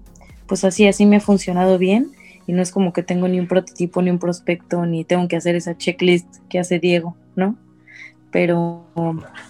[0.47, 2.11] pues así, así me ha funcionado bien
[2.47, 5.35] y no es como que tengo ni un prototipo, ni un prospecto, ni tengo que
[5.35, 7.55] hacer esa checklist que hace Diego, ¿no?
[8.31, 8.85] Pero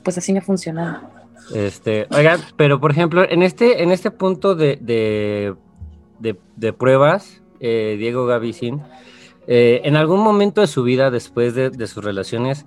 [0.03, 1.18] pues así me ha funcionado.
[1.53, 5.55] Este, oigan, pero por ejemplo, en este, en este punto de, de,
[6.57, 8.81] de- pruebas, eh, Diego Gavicin,
[9.47, 12.65] eh, en algún momento de su vida, después de, de sus relaciones,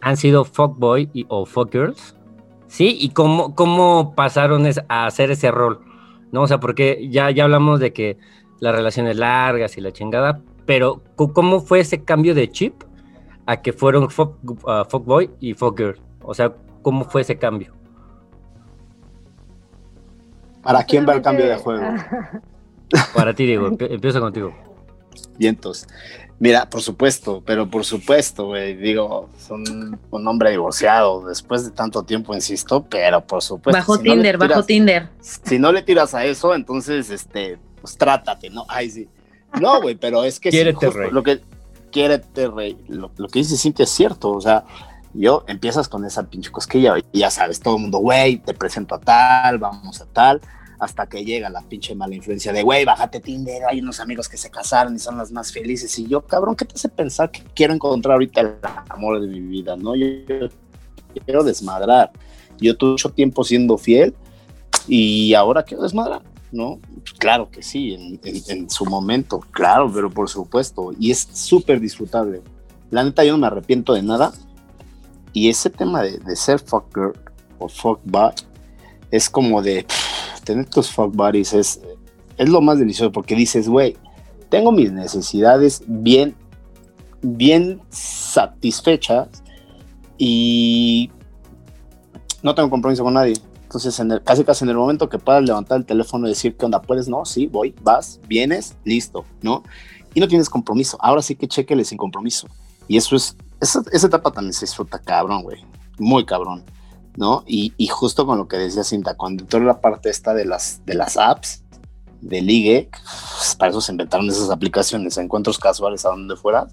[0.00, 2.16] han sido fuckboy y, o fuckgirls,
[2.68, 2.96] ¿sí?
[2.98, 5.80] ¿Y cómo, cómo pasaron a hacer ese rol?
[6.32, 6.42] ¿No?
[6.42, 8.16] O sea, porque ya, ya hablamos de que
[8.60, 12.82] las relaciones largas y la chingada, pero ¿cómo fue ese cambio de chip
[13.46, 14.36] a que fueron fuck,
[14.66, 16.00] ah, fuckboy y fuckgirl?
[16.22, 17.74] O sea, ¿cómo fue ese cambio?
[20.62, 21.84] ¿Para quién va el cambio de juego?
[23.14, 24.52] Para ti, Diego, empiezo contigo.
[25.38, 25.86] Vientos.
[26.38, 28.74] Mira, por supuesto, pero por supuesto, güey.
[28.74, 33.78] Digo, son un hombre divorciado después de tanto tiempo, insisto, pero por supuesto.
[33.78, 35.08] bajo si no le Tinder, bajo Tinder.
[35.20, 38.64] Si no le tiras a eso, entonces, este, pues trátate, ¿no?
[38.68, 39.08] Ay, sí.
[39.60, 41.10] No, güey, pero es que sí, Quiérete, justo rey.
[41.10, 41.40] Lo que
[41.92, 42.78] quiérete, rey.
[42.88, 44.64] Lo, lo que dice Cintia es cierto, o sea,
[45.14, 48.94] yo empiezas con esa pinche cosquilla y ya sabes, todo el mundo, güey, te presento
[48.94, 50.40] a tal, vamos a tal,
[50.78, 54.36] hasta que llega la pinche mala influencia de, güey, bájate Tinder, hay unos amigos que
[54.36, 55.98] se casaron y son las más felices.
[55.98, 58.54] Y yo, cabrón, ¿qué te hace pensar que quiero encontrar ahorita el
[58.88, 59.76] amor de mi vida?
[59.76, 60.06] No, yo,
[61.24, 62.10] quiero desmadrar.
[62.58, 64.14] Yo tuve mucho tiempo siendo fiel
[64.86, 66.78] y ahora quiero desmadrar, ¿no?
[67.18, 72.42] Claro que sí, en- en su momento, claro, pero por supuesto, y es súper disfrutable.
[72.90, 74.32] La neta, yo no me arrepiento de nada.
[75.32, 77.12] Y ese tema de, ser fuck girl
[77.58, 78.32] o fuck bud
[79.10, 79.86] es como de
[80.44, 81.80] tener tus fuck buddies, es,
[82.36, 83.96] es lo más delicioso porque dices, güey,
[84.48, 86.34] tengo mis necesidades bien,
[87.22, 89.28] bien satisfechas
[90.18, 91.10] y
[92.42, 93.34] no tengo compromiso con nadie.
[93.62, 96.56] Entonces, en el- casi casi en el momento que puedas levantar el teléfono y decir,
[96.56, 96.82] ¿qué onda?
[96.82, 97.08] ¿Puedes?
[97.08, 99.62] No, sí, voy, vas, vienes, listo, ¿no?
[100.12, 100.98] Y no tienes compromiso.
[101.00, 102.48] Ahora sí que chequele sin compromiso.
[102.88, 105.64] Y eso es, esa, esa etapa también se disfruta cabrón, güey.
[105.98, 106.64] Muy cabrón,
[107.16, 107.44] ¿no?
[107.46, 110.84] Y, y justo con lo que decía Cinta, cuando entró la parte esta de las,
[110.86, 111.62] de las apps,
[112.20, 112.90] de ligue,
[113.38, 116.66] pues, para eso se inventaron esas aplicaciones, encuentros casuales a donde fuera,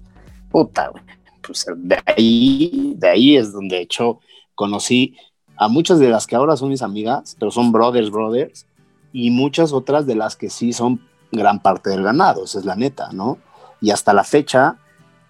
[0.50, 1.02] puta, güey.
[1.42, 4.20] Pues de ahí, de ahí es donde de hecho
[4.54, 5.16] conocí
[5.56, 8.66] a muchas de las que ahora son mis amigas, pero son brothers, brothers,
[9.12, 11.00] y muchas otras de las que sí son
[11.32, 13.38] gran parte del ganado, esa es la neta, ¿no?
[13.80, 14.76] Y hasta la fecha,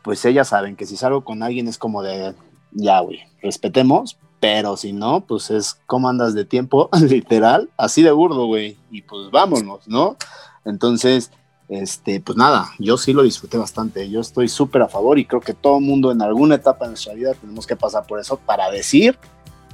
[0.09, 2.35] pues ellas saben que si salgo con alguien es como de,
[2.71, 8.11] ya, güey, respetemos, pero si no, pues es cómo andas de tiempo, literal, así de
[8.11, 10.17] burdo, güey, y pues vámonos, ¿no?
[10.65, 11.31] Entonces,
[11.69, 15.43] este, pues nada, yo sí lo disfruté bastante, yo estoy súper a favor y creo
[15.43, 18.71] que todo mundo en alguna etapa de nuestra vida tenemos que pasar por eso para
[18.71, 19.19] decir,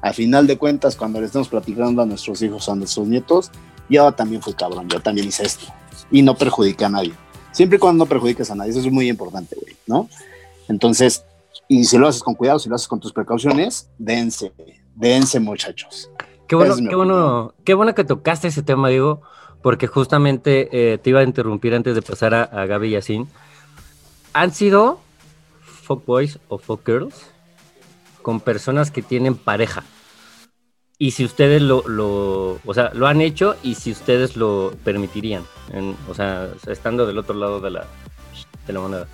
[0.02, 3.52] al final de cuentas, cuando le estemos platicando a nuestros hijos, a nuestros nietos,
[3.88, 5.66] yo también fui cabrón, yo también hice esto
[6.10, 7.14] y no perjudiqué a nadie.
[7.54, 10.08] Siempre y cuando no perjudiques a nadie, eso es muy importante, güey, ¿no?
[10.68, 11.24] Entonces,
[11.68, 14.52] y si lo haces con cuidado, si lo haces con tus precauciones, dense,
[14.96, 16.10] dense, muchachos.
[16.48, 19.22] Qué bueno, qué bueno, qué bueno que tocaste ese tema, Diego,
[19.62, 23.26] porque justamente eh, te iba a interrumpir antes de pasar a, a Gaby Yacine.
[24.32, 24.98] ¿Han sido
[25.62, 27.14] fuckboys o fuckgirls
[28.22, 29.84] con personas que tienen pareja?
[30.98, 35.42] Y si ustedes lo, lo, o sea, lo han hecho y si ustedes lo permitirían,
[35.72, 37.86] en- o sea, estando del otro lado de la,
[38.66, 39.08] de la moneda.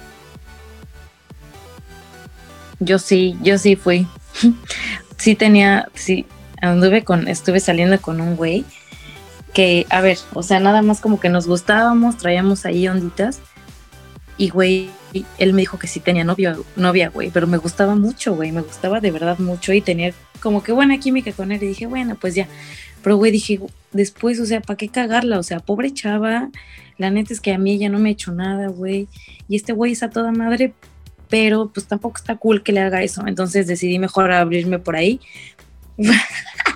[2.79, 4.07] Yo sí, yo sí fui.
[5.17, 6.27] sí tenía, sí,
[6.61, 8.65] anduve con, estuve saliendo con un güey
[9.53, 13.41] que, a ver, o sea, nada más como que nos gustábamos, traíamos ahí onditas
[14.37, 14.91] y güey,
[15.39, 18.63] él me dijo que sí tenía novia, novia, güey, pero me gustaba mucho, güey, me
[18.63, 22.17] gustaba de verdad mucho y tenía como que buena química con él y dije, bueno,
[22.21, 22.49] pues ya.
[23.03, 23.61] Pero güey, dije,
[23.93, 25.39] después, o sea, ¿para qué cagarla?
[25.39, 26.51] O sea, pobre chava,
[26.99, 29.09] la neta es que a mí ella no me ha hecho nada, güey,
[29.49, 30.75] y este güey es a toda madre,
[31.31, 33.27] pero pues tampoco está cool que le haga eso.
[33.27, 35.21] Entonces decidí mejor abrirme por ahí.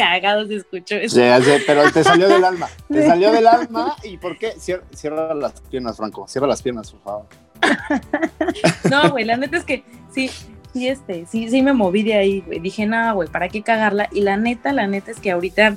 [0.00, 1.20] Cagado se escuchó eso.
[1.66, 3.96] Pero te salió del alma, te salió del alma.
[4.02, 4.52] ¿Y por qué?
[4.58, 7.26] Cierra, cierra las piernas, Franco, cierra las piernas, por favor.
[8.90, 10.30] No, güey, la neta es que sí,
[10.72, 12.58] sí, este, sí, sí me moví de ahí, güey.
[12.58, 14.08] Dije, no, güey, ¿para qué cagarla?
[14.10, 15.76] Y la neta, la neta es que ahorita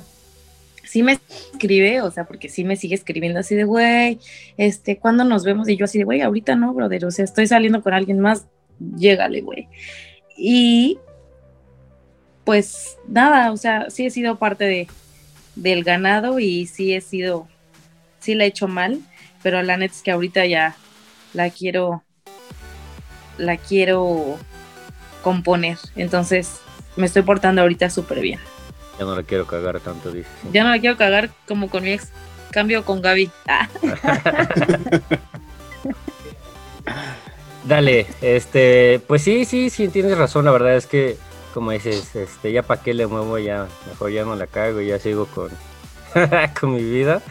[0.84, 1.18] sí me
[1.52, 4.18] escribe, o sea, porque sí me sigue escribiendo así de, güey,
[4.56, 5.68] este, ¿cuándo nos vemos?
[5.68, 8.46] Y yo así de, güey, ahorita no, brother, o sea, estoy saliendo con alguien más,
[8.96, 9.68] llégale, güey.
[10.36, 10.98] Y
[12.44, 14.88] pues nada, o sea, sí he sido parte de,
[15.54, 17.48] del ganado y sí he sido,
[18.20, 19.00] sí la he hecho mal,
[19.42, 20.76] pero la neta es que ahorita ya
[21.32, 22.02] la quiero,
[23.38, 24.38] la quiero
[25.22, 26.60] componer, entonces
[26.96, 28.40] me estoy portando ahorita súper bien.
[28.98, 30.28] Ya no la quiero cagar tanto, dice.
[30.52, 32.10] Ya no la quiero cagar como con mi ex,
[32.52, 33.30] cambio con Gaby.
[33.48, 33.68] Ah.
[37.64, 40.44] Dale, este, pues sí, sí, sí, tienes razón.
[40.44, 41.16] La verdad es que
[41.54, 44.98] como dices, este, ya para qué le muevo, ya mejor ya no la cago, ya
[44.98, 45.50] sigo con,
[46.60, 47.22] con mi vida.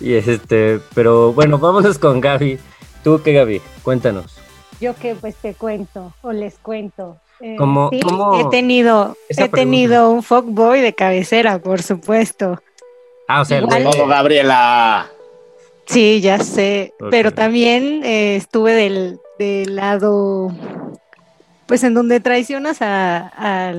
[0.00, 2.58] Y este, pero bueno, vámonos con Gaby.
[3.04, 3.60] ¿Tú qué, Gaby?
[3.82, 4.36] Cuéntanos.
[4.80, 7.18] Yo que pues te cuento o les cuento.
[7.40, 9.56] Eh, ¿Cómo, sí, cómo- He tenido, he pregunta.
[9.56, 12.58] tenido un fuckboy de cabecera, por supuesto.
[13.28, 15.08] Ah, o sea, el Todo, Gabriela.
[15.86, 20.50] Sí, ya sé, pero también eh, estuve del, del lado,
[21.66, 23.74] pues en donde traicionas a,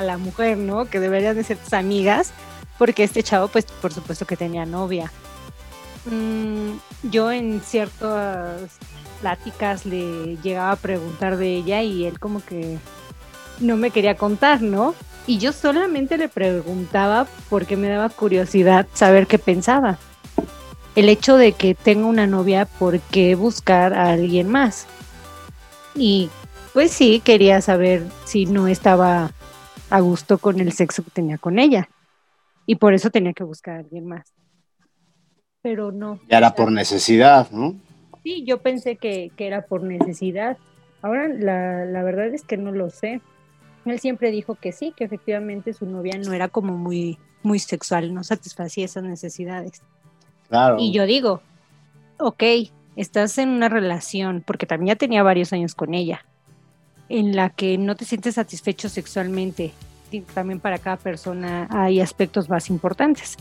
[0.00, 0.84] la mujer, ¿no?
[0.84, 2.32] Que deberían de ser tus amigas,
[2.78, 5.10] porque este chavo, pues por supuesto que tenía novia.
[6.04, 6.78] Mm,
[7.10, 8.78] yo en ciertas
[9.20, 12.78] pláticas le llegaba a preguntar de ella y él como que
[13.58, 14.94] no me quería contar, ¿no?
[15.26, 19.98] Y yo solamente le preguntaba porque me daba curiosidad saber qué pensaba
[20.98, 24.86] el hecho de que tenga una novia, ¿por qué buscar a alguien más?
[25.94, 26.28] Y
[26.78, 29.32] pues sí, quería saber si no estaba
[29.90, 31.88] a gusto con el sexo que tenía con ella.
[32.66, 34.32] Y por eso tenía que buscar a alguien más.
[35.60, 36.20] Pero no.
[36.28, 37.74] Ya era por necesidad, ¿no?
[38.22, 40.56] Sí, yo pensé que, que era por necesidad.
[41.02, 43.20] Ahora la, la verdad es que no lo sé.
[43.84, 48.14] Él siempre dijo que sí, que efectivamente su novia no era como muy, muy sexual,
[48.14, 49.82] no satisfacía esas necesidades.
[50.48, 50.76] Claro.
[50.78, 51.42] Y yo digo,
[52.20, 52.44] ok,
[52.94, 56.24] estás en una relación, porque también ya tenía varios años con ella,
[57.08, 59.72] en la que no te sientes satisfecho sexualmente.
[60.34, 63.36] También para cada persona hay aspectos más importantes.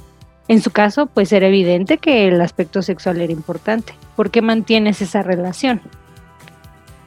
[0.48, 3.94] En su caso, pues era evidente que el aspecto sexual era importante.
[4.16, 5.82] ¿Por qué mantienes esa relación?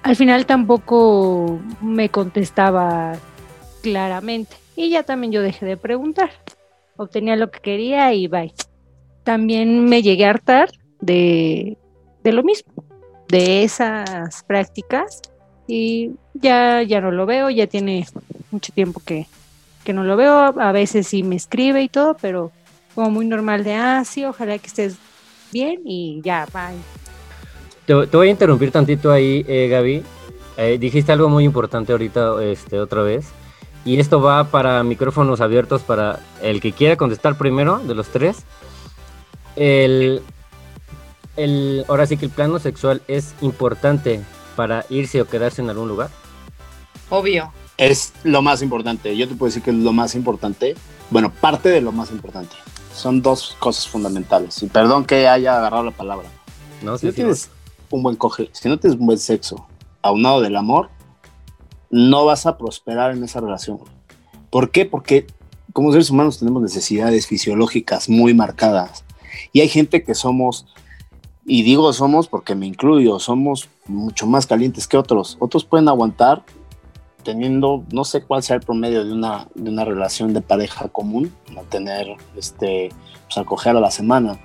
[0.02, 3.12] Al final tampoco me contestaba
[3.82, 4.56] claramente.
[4.76, 6.30] Y ya también yo dejé de preguntar.
[6.96, 8.52] Obtenía lo que quería y bye
[9.24, 10.70] también me llegué a hartar
[11.00, 11.78] de,
[12.22, 12.72] de lo mismo,
[13.28, 15.20] de esas prácticas
[15.70, 18.04] y ya, ya no lo veo, ya tiene
[18.50, 19.28] mucho tiempo que,
[19.84, 22.50] que no lo veo, a veces sí me escribe y todo, pero
[22.96, 24.96] como muy normal de, ah, sí, ojalá que estés
[25.52, 26.76] bien y ya, bye.
[27.86, 30.02] Te, voy a interrumpir tantito ahí, eh, Gaby.
[30.56, 33.28] Eh, dijiste algo muy importante ahorita, este, otra vez.
[33.84, 38.44] Y esto va para micrófonos abiertos para el que quiera contestar primero de los tres.
[39.54, 40.20] El,
[41.36, 44.20] el, ahora sí que el plano sexual es importante
[44.60, 46.10] para irse o quedarse en algún lugar.
[47.08, 47.50] Obvio.
[47.78, 49.16] Es lo más importante.
[49.16, 50.74] Yo te puedo decir que es lo más importante.
[51.08, 52.54] Bueno, parte de lo más importante.
[52.94, 54.62] Son dos cosas fundamentales.
[54.62, 56.28] Y perdón que haya agarrado la palabra.
[56.82, 56.98] ¿no?
[56.98, 57.48] Si no Sí, sí, tienes
[57.88, 59.66] un buen coge, si no tienes un buen sexo
[60.02, 60.90] aunado del amor,
[61.88, 63.78] no vas a prosperar en esa relación.
[64.50, 64.84] ¿Por qué?
[64.84, 65.26] Porque
[65.72, 69.06] como seres humanos tenemos necesidades fisiológicas muy marcadas.
[69.54, 70.66] Y hay gente que somos,
[71.50, 75.36] y digo somos porque me incluyo, somos mucho más calientes que otros.
[75.40, 76.44] Otros pueden aguantar
[77.24, 81.34] teniendo, no sé cuál sea el promedio de una, de una relación de pareja común,
[81.52, 82.90] no tener, este,
[83.24, 84.38] pues acoger a la semana.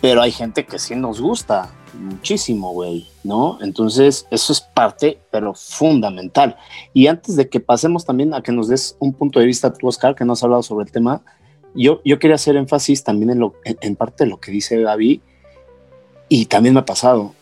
[0.00, 3.58] Pero hay gente que sí nos gusta muchísimo, güey, ¿no?
[3.62, 6.56] Entonces, eso es parte, pero fundamental.
[6.92, 9.86] Y antes de que pasemos también a que nos des un punto de vista tú,
[9.86, 11.22] Oscar, que no has hablado sobre el tema,
[11.72, 14.82] yo, yo quería hacer énfasis también en, lo, en, en parte de lo que dice
[14.82, 15.22] Gaby,
[16.32, 17.34] y también me ha pasado.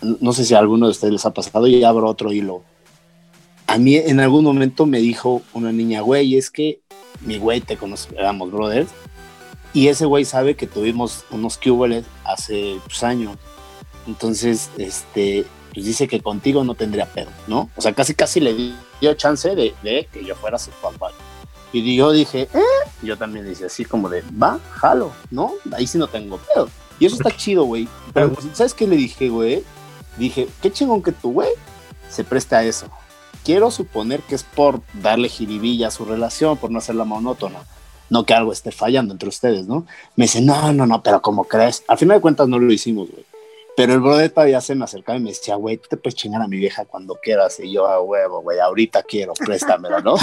[0.00, 2.64] No sé si a alguno de ustedes les ha pasado, y abro otro hilo.
[3.68, 6.80] A mí en algún momento me dijo una niña, güey, es que
[7.20, 8.90] mi güey te conoce, éramos brothers,
[9.72, 13.36] y ese güey sabe que tuvimos unos cuboles hace pues, años.
[14.08, 17.70] Entonces, este, pues dice que contigo no tendría pedo, ¿no?
[17.76, 18.56] O sea, casi casi le
[19.00, 19.72] dio chance de,
[20.12, 21.12] que yo fuera su papá.
[21.72, 22.88] Y yo dije, ¿eh?
[23.02, 25.52] Yo también dije así como de, va, jalo, ¿no?
[25.72, 26.68] Ahí sí no tengo pedo.
[26.98, 27.88] Y eso está chido, güey.
[28.12, 29.62] Pero, ¿sabes qué le dije, güey?
[30.16, 31.50] Dije, qué chingón que tu güey
[32.08, 32.88] se preste a eso.
[33.44, 37.60] Quiero suponer que es por darle jiribilla a su relación, por no hacerla monótona.
[38.08, 39.86] No que algo esté fallando entre ustedes, ¿no?
[40.14, 41.84] Me dice, no, no, no, pero ¿cómo crees?
[41.88, 43.24] Al final de cuentas no lo hicimos, güey.
[43.76, 46.40] Pero el brother todavía se me acercaba y me decía, güey, tú te puedes chingar
[46.40, 47.60] a mi vieja cuando quieras.
[47.60, 50.14] Y yo, a huevo, güey, ahorita quiero, préstamela, ¿no?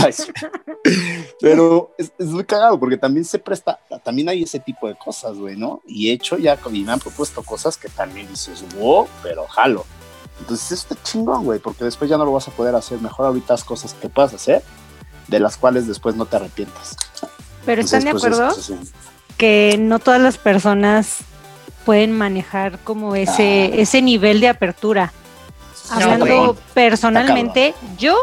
[1.40, 5.38] Pero es, es, muy cagado porque también se presta, también hay ese tipo de cosas,
[5.38, 5.82] güey, ¿no?
[5.86, 9.86] Y he hecho ya, y me han propuesto cosas que también dices, wow, pero jalo.
[10.40, 13.00] Entonces eso está chingón, güey, porque después ya no lo vas a poder hacer.
[13.02, 14.64] Mejor ahorita haz cosas que puedas hacer,
[15.28, 16.98] de las cuales después no te arrepientas.
[17.68, 18.52] Pero Entonces, ¿están de pues, acuerdo?
[18.52, 18.92] eso sí.
[19.38, 21.20] que no todas las personas
[21.86, 23.76] pueden manejar como ese, Ah.
[23.82, 25.12] ese nivel de apertura.
[25.90, 28.16] No, Hablando personalmente, yo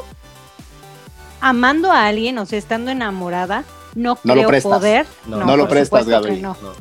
[1.40, 4.72] amando a alguien, o sea, estando enamorada, no No lo creo prestas.
[4.78, 5.06] poder.
[5.26, 5.44] No.
[5.44, 6.40] No lo prestas, Gaby.
[6.40, 6.56] no.
[6.62, 6.72] No.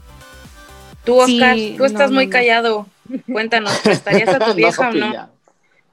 [1.04, 2.86] Tú, Oscar, Sí, tú estás no, muy callado.
[3.32, 5.30] Cuéntanos, ¿prestarías a tu No, vieja o no?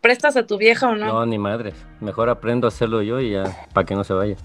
[0.00, 1.06] prestas a tu vieja o no?
[1.06, 1.74] No, ni madres.
[2.00, 4.36] Mejor aprendo a hacerlo yo y ya, para que no se vaya.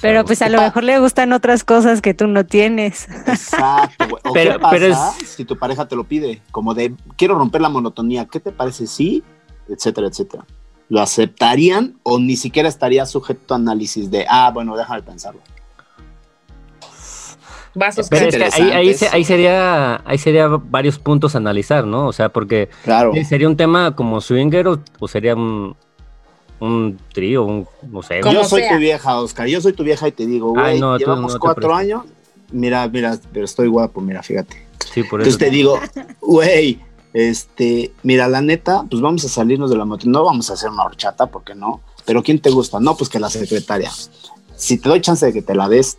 [0.00, 3.08] Pero pues a lo mejor le gustan otras cosas que tú no tienes.
[3.26, 4.20] Exacto, güey.
[4.24, 7.36] O Pero- qué pasa pero es- si tu pareja te lo pide, como de quiero
[7.38, 8.86] romper la monotonía, ¿qué te parece?
[8.86, 9.22] Sí,
[9.68, 10.44] etcétera, etcétera.
[10.90, 15.40] ¿Lo aceptarían o ni siquiera estaría sujeto a análisis de, ah, bueno, déjame pensarlo?
[17.76, 22.06] Vasos Pero es que ahí, ahí, sería, ahí sería varios puntos a analizar, ¿no?
[22.06, 23.10] O sea, porque Claro.
[23.28, 25.74] sería un tema como swinger o, o sería un,
[26.60, 28.20] un trío, un, no sé.
[28.20, 28.72] Como Yo soy sea.
[28.72, 29.46] tu vieja, Oscar.
[29.46, 32.04] Yo soy tu vieja y te digo, Ay, güey, no, llevamos no cuatro años.
[32.50, 34.66] Mira, mira, pero estoy guapo, mira, fíjate.
[34.92, 35.28] Sí, por eso.
[35.30, 35.78] Entonces te digo,
[36.20, 36.80] güey,
[37.12, 40.06] este, mira, la neta, pues vamos a salirnos de la moto.
[40.08, 41.80] No vamos a hacer una horchata, porque no.
[42.04, 42.80] Pero ¿quién te gusta?
[42.80, 43.90] No, pues que la secretaria.
[44.56, 45.96] Si te doy chance de que te la des,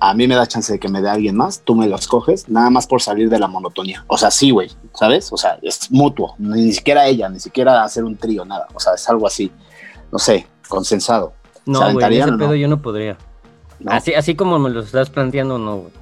[0.00, 2.48] a mí me da chance de que me dé alguien más, tú me lo escoges,
[2.48, 4.04] nada más por salir de la monotonía.
[4.06, 5.30] O sea, sí, güey, ¿sabes?
[5.32, 8.66] O sea, es mutuo, ni siquiera ella, ni siquiera hacer un trío, nada.
[8.72, 9.52] O sea, es algo así,
[10.10, 11.34] no sé, consensado.
[11.54, 12.38] ¿Se no, güey, ese no?
[12.38, 13.16] pedo yo no podría.
[13.78, 13.92] ¿no?
[13.92, 15.92] Así, así como me lo estás planteando, no, güey.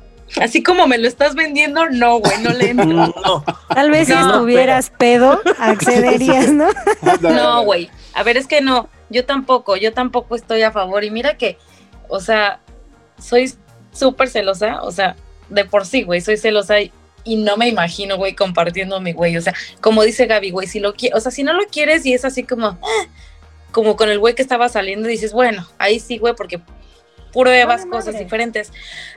[0.41, 2.87] Así como me lo estás vendiendo, no, güey, no le entro.
[3.25, 3.45] No,
[3.75, 6.69] Tal vez si No, estuvieras pedo, accederías, ¿no?
[7.21, 7.91] No, güey.
[8.15, 11.05] A ver, es que no, yo tampoco, yo tampoco estoy a favor.
[11.05, 11.59] Y mira que,
[12.09, 12.61] o sea,
[13.19, 13.53] soy
[13.93, 15.17] súper celosa, o sea,
[15.49, 16.93] de por sí, güey, soy celosa y,
[17.25, 19.37] y no me imagino, güey, compartiendo a mi güey.
[19.37, 22.05] O sea, como dice Gaby, güey, si lo quieres, o sea, si no lo quieres
[22.05, 23.07] y es así como, ah,
[23.79, 26.61] como con el güey que estaba saliendo, dices, bueno, ahí sí, güey, porque
[27.33, 28.25] pruebas Vale, cosas madre.
[28.25, 28.73] diferentes.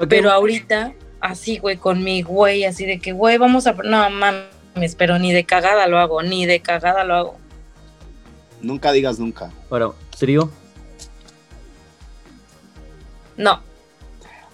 [0.07, 3.73] Pero ahorita, así, güey, con mi güey, así de que, güey, vamos a.
[3.73, 7.37] No mames, pero ni de cagada lo hago, ni de cagada lo hago.
[8.61, 9.49] Nunca digas nunca.
[9.71, 9.89] Ahora,
[10.19, 10.51] trío.
[13.35, 13.61] No.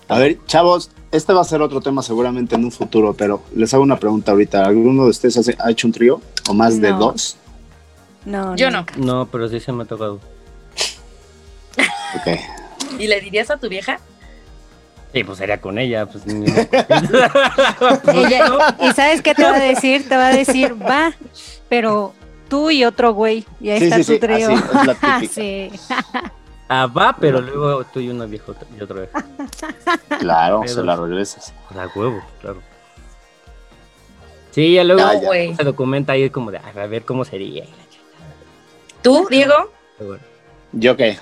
[0.08, 3.74] A ver, chavos, este va a ser otro tema seguramente en un futuro, pero les
[3.74, 4.64] hago una pregunta ahorita.
[4.64, 6.98] ¿Alguno de ustedes ha hecho un trío o más de No.
[7.00, 7.36] dos?
[8.28, 8.80] No, Yo no.
[8.80, 8.94] nunca.
[8.98, 10.20] No, pero sí se me ha tocado.
[12.16, 12.28] Ok.
[13.00, 14.00] ¿Y le dirías a tu vieja?
[15.14, 16.06] Sí, pues sería con ella.
[16.06, 16.46] Pues, ni-
[18.14, 20.08] Ella- ¿Y sabes qué te va a decir?
[20.10, 21.14] Te va a decir, va,
[21.70, 22.14] pero
[22.50, 23.46] tú y otro güey.
[23.62, 24.50] Y ahí Sí, está sí, tu sí, trío.
[24.50, 25.22] así, es la típica.
[25.34, 25.72] sí.
[26.68, 29.10] ah, va, pero luego tú y una vieja otra- y otra vez.
[30.20, 31.54] Claro, se la regresas.
[31.74, 32.62] La huevo, claro.
[34.52, 37.64] Sí, ya luego No, se documenta ahí como de, "Ay, a ver cómo sería.
[39.08, 39.54] ¿Tú, Diego?
[40.74, 41.18] ¿Yo qué?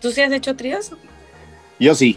[0.00, 0.92] ¿Tú sí has hecho tríos?
[1.80, 2.16] Yo sí.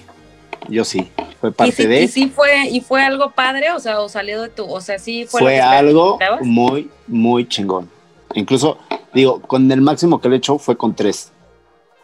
[0.70, 1.12] Yo sí.
[1.39, 2.02] Fue ¿Y parte sí, de.
[2.04, 3.72] y sí fue, y fue algo padre?
[3.72, 7.89] O sea, o salió de tu, o sea, sí fue, fue algo muy, muy chingón.
[8.36, 8.78] Incluso,
[9.12, 11.32] digo, con el máximo que le he hecho fue con tres.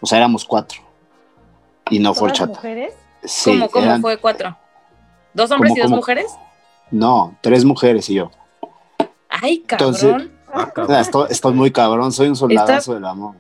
[0.02, 0.82] O sea, éramos cuatro.
[1.92, 2.50] Y no fue ¿Todas chat.
[2.50, 2.94] mujeres?
[3.24, 4.58] Sí, ¿Cómo, cómo eran- fue cuatro?
[5.36, 5.96] ¿Dos hombres ¿Cómo, y dos cómo?
[5.98, 6.32] mujeres?
[6.90, 8.32] No, tres mujeres y yo.
[9.30, 9.94] Ay, cabrón.
[9.96, 10.72] Entonces- Ah,
[11.02, 13.36] Estoy, estoy muy cabrón, soy un soldadazo del amor.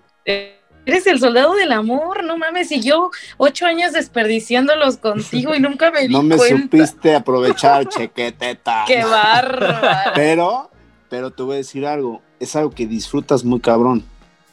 [0.85, 2.71] Eres el soldado del amor, no mames.
[2.71, 6.61] Y yo ocho años desperdiciándolos contigo y nunca me di No me cuenta.
[6.63, 8.83] supiste aprovechar, chequeteta.
[8.87, 10.11] Qué bárbaro.
[10.15, 10.71] Pero,
[11.09, 14.03] pero te voy a decir algo, es algo que disfrutas muy cabrón.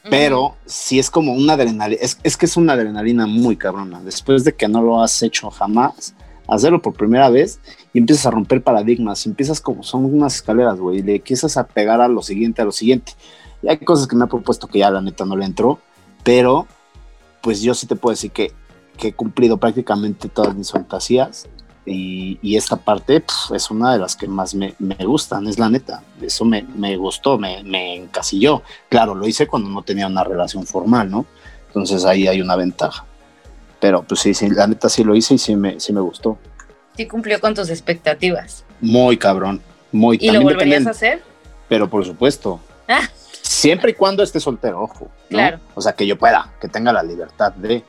[0.07, 4.01] Pero si es como una adrenalina, es, es que es una adrenalina muy cabrona.
[4.01, 6.13] Después de que no lo has hecho jamás,
[6.47, 7.59] hacerlo por primera vez
[7.95, 11.65] y empiezas a romper paradigmas, empiezas como son unas escaleras, güey, y le empiezas a
[11.65, 13.13] pegar a lo siguiente, a lo siguiente.
[13.63, 15.79] Y hay cosas que me ha propuesto que ya la neta no le entró,
[16.21, 16.67] pero
[17.41, 18.51] pues yo sí te puedo decir que,
[18.97, 21.47] que he cumplido prácticamente todas mis fantasías
[21.85, 25.57] y, y esta parte pf, es una de las que más me, me gustan, es
[25.57, 26.03] la neta.
[26.21, 28.61] Eso me, me gustó, me, me encasilló.
[28.89, 31.25] Claro, lo hice cuando no tenía una relación formal, ¿no?
[31.67, 33.05] Entonces ahí hay una ventaja.
[33.79, 36.37] Pero pues sí, sí, la neta sí lo hice y sí me, sí me gustó.
[36.95, 38.63] Sí cumplió con tus expectativas.
[38.81, 41.23] Muy cabrón, muy ¿Y lo volverías depende- a hacer?
[41.67, 42.59] Pero por supuesto.
[42.87, 43.01] Ah.
[43.41, 45.05] Siempre y cuando esté soltero, ojo.
[45.29, 45.37] ¿no?
[45.37, 45.59] Claro.
[45.73, 47.83] O sea, que yo pueda, que tenga la libertad de.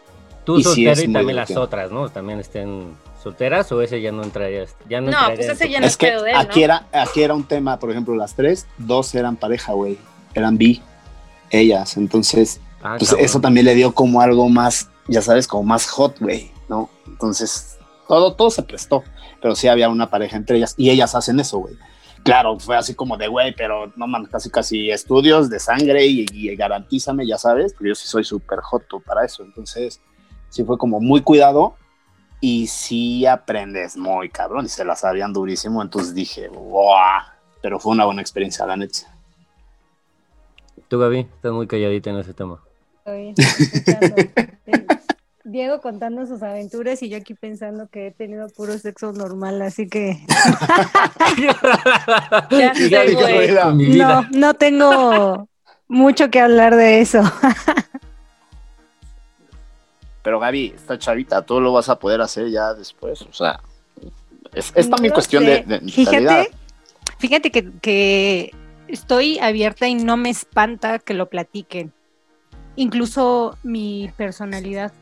[0.45, 2.09] Tú Y soltero es y también las otras, ¿no?
[2.09, 4.65] También estén solteras o ese ya no entraría.
[4.89, 6.65] Ya no, No, entraría pues ese ya no es que pedo de él, aquí, ¿no?
[6.67, 9.99] era, aquí era un tema, por ejemplo, las tres, dos eran pareja, güey.
[10.35, 10.83] Eran bi,
[11.51, 11.97] ellas.
[11.97, 13.25] Entonces, Ah, pues cabrón.
[13.25, 16.89] eso también le dio como algo más, ya sabes, como más hot, güey, ¿no?
[17.07, 17.76] Entonces,
[18.09, 19.03] todo, todo se prestó.
[19.41, 21.75] Pero sí había una pareja entre ellas y ellas hacen eso, güey.
[22.25, 26.27] Claro, fue así como de, güey, pero no mames, casi casi estudios de sangre y,
[26.33, 29.45] y garantízame, ya sabes, pero yo sí soy súper joto para eso.
[29.45, 30.01] Entonces,
[30.49, 31.77] sí fue como muy cuidado
[32.41, 35.83] y sí aprendes muy cabrón y se la sabían durísimo.
[35.83, 37.23] Entonces dije, wow,
[37.63, 38.99] pero fue una buena experiencia, la neta.
[40.89, 42.61] Tú, Gaby, estás muy calladita en ese tema.
[43.05, 44.97] Estoy escuchando.
[45.47, 49.89] Diego contando sus aventuras y yo aquí pensando que he tenido puro sexo normal, así
[49.89, 50.19] que
[53.97, 55.49] no, no tengo
[55.87, 57.23] mucho que hablar de eso.
[60.23, 63.61] Pero Gaby, esta chavita, tú lo vas a poder hacer ya después, o sea,
[64.53, 65.65] es, es también No cuestión sé.
[65.65, 65.93] de, de.
[65.93, 66.51] Fíjate,
[67.19, 68.53] fíjate que, que
[68.89, 71.93] estoy abierta y no me espanta que lo platiquen.
[72.75, 74.93] Incluso mi personalidad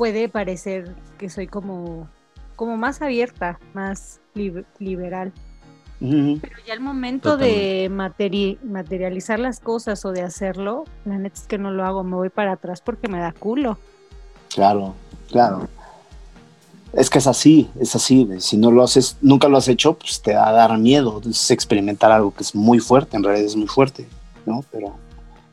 [0.00, 2.08] puede parecer que soy como,
[2.56, 5.30] como más abierta, más lib- liberal.
[5.98, 11.46] Pero ya el momento de materi- materializar las cosas o de hacerlo, la neta es
[11.46, 13.76] que no lo hago, me voy para atrás porque me da culo.
[14.48, 14.94] Claro,
[15.30, 15.68] claro.
[16.94, 18.26] Es que es así, es así.
[18.38, 21.20] Si no lo haces, nunca lo has hecho, pues te va a dar miedo.
[21.28, 24.08] Es experimentar algo que es muy fuerte, en realidad es muy fuerte,
[24.46, 24.64] ¿no?
[24.72, 24.94] Pero,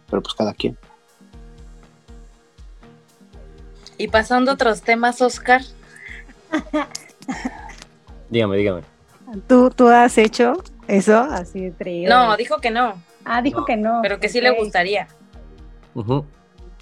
[0.09, 0.77] pero pues cada quien.
[3.97, 5.61] Y pasando a otros temas, Oscar.
[8.29, 8.81] Dígame, dígame.
[9.47, 11.17] ¿Tú, tú has hecho eso?
[11.19, 12.09] Así de.
[12.09, 13.99] No, dijo que no, Ah, dijo No, que no.
[14.01, 15.07] pero que sí le gustaría.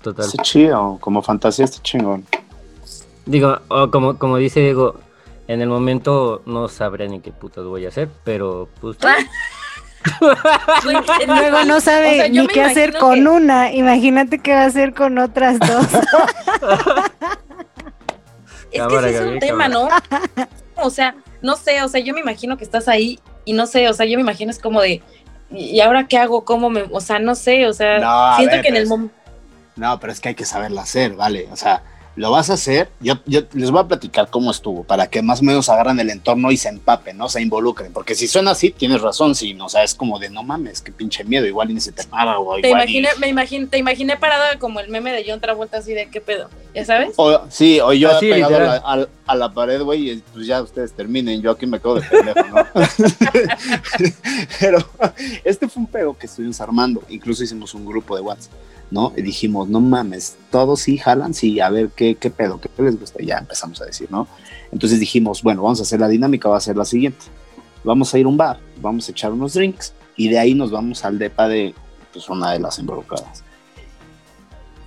[0.01, 0.25] Total.
[0.25, 2.25] Está chido, como fantasía está chingón.
[3.25, 4.99] Digo, o como, como dice Diego,
[5.47, 8.97] en el momento no sabré ni qué putas voy a hacer, pero pues...
[11.27, 13.71] Luego no sabe O sea, yo ni qué hacer con que- una.
[13.73, 15.87] Imagínate qué va a hacer con otras dos.
[18.71, 19.87] Es Cámara, que ese es un tema, ¿no?
[20.75, 23.87] O sea, no sé, o sea, yo me imagino que estás ahí y no sé,
[23.87, 25.01] o sea, yo me imagino es como de,
[25.49, 26.43] ¿y ahora qué hago?
[26.43, 26.83] ¿Cómo me...?
[26.91, 29.15] O sea, no sé, o sea, No, siento ver, que en el momento...
[29.77, 31.47] No, pero es que hay que saberlo hacer, ¿vale?
[31.51, 31.83] O sea,
[32.15, 32.89] lo vas a hacer.
[32.99, 36.09] Yo, yo les voy a platicar cómo estuvo, para que más o menos agarren el
[36.09, 37.27] entorno y se empapen, ¿no?
[37.29, 37.91] Se involucren.
[37.93, 40.81] Porque si suena así, tienes razón, sí, no, o sea, es como de no mames,
[40.81, 42.81] qué pinche miedo, igual ni se te para o Te igual.
[42.83, 46.09] imaginé, y- me imaginé, te imaginé parada como el meme de John Travolta así de
[46.09, 47.13] qué pedo, ¿ya sabes?
[47.15, 50.91] O, sí, o yo Así, pegado la, a la pared, güey, y pues ya ustedes
[50.91, 52.65] terminen, yo aquí me quedo de pendejo, ¿no?
[54.59, 54.77] Pero
[55.45, 58.51] este fue un pedo que estuvimos armando, incluso hicimos un grupo de WhatsApp,
[58.91, 59.13] ¿no?
[59.15, 62.99] Y dijimos, no mames, todos sí jalan, sí, a ver qué, qué pedo, qué les
[62.99, 64.27] gusta, y ya empezamos a decir, ¿no?
[64.73, 67.25] Entonces dijimos, bueno, vamos a hacer la dinámica, va a ser la siguiente,
[67.85, 70.71] vamos a ir a un bar, vamos a echar unos drinks, y de ahí nos
[70.71, 71.73] vamos al depa de,
[72.11, 73.44] pues, una de las involucradas.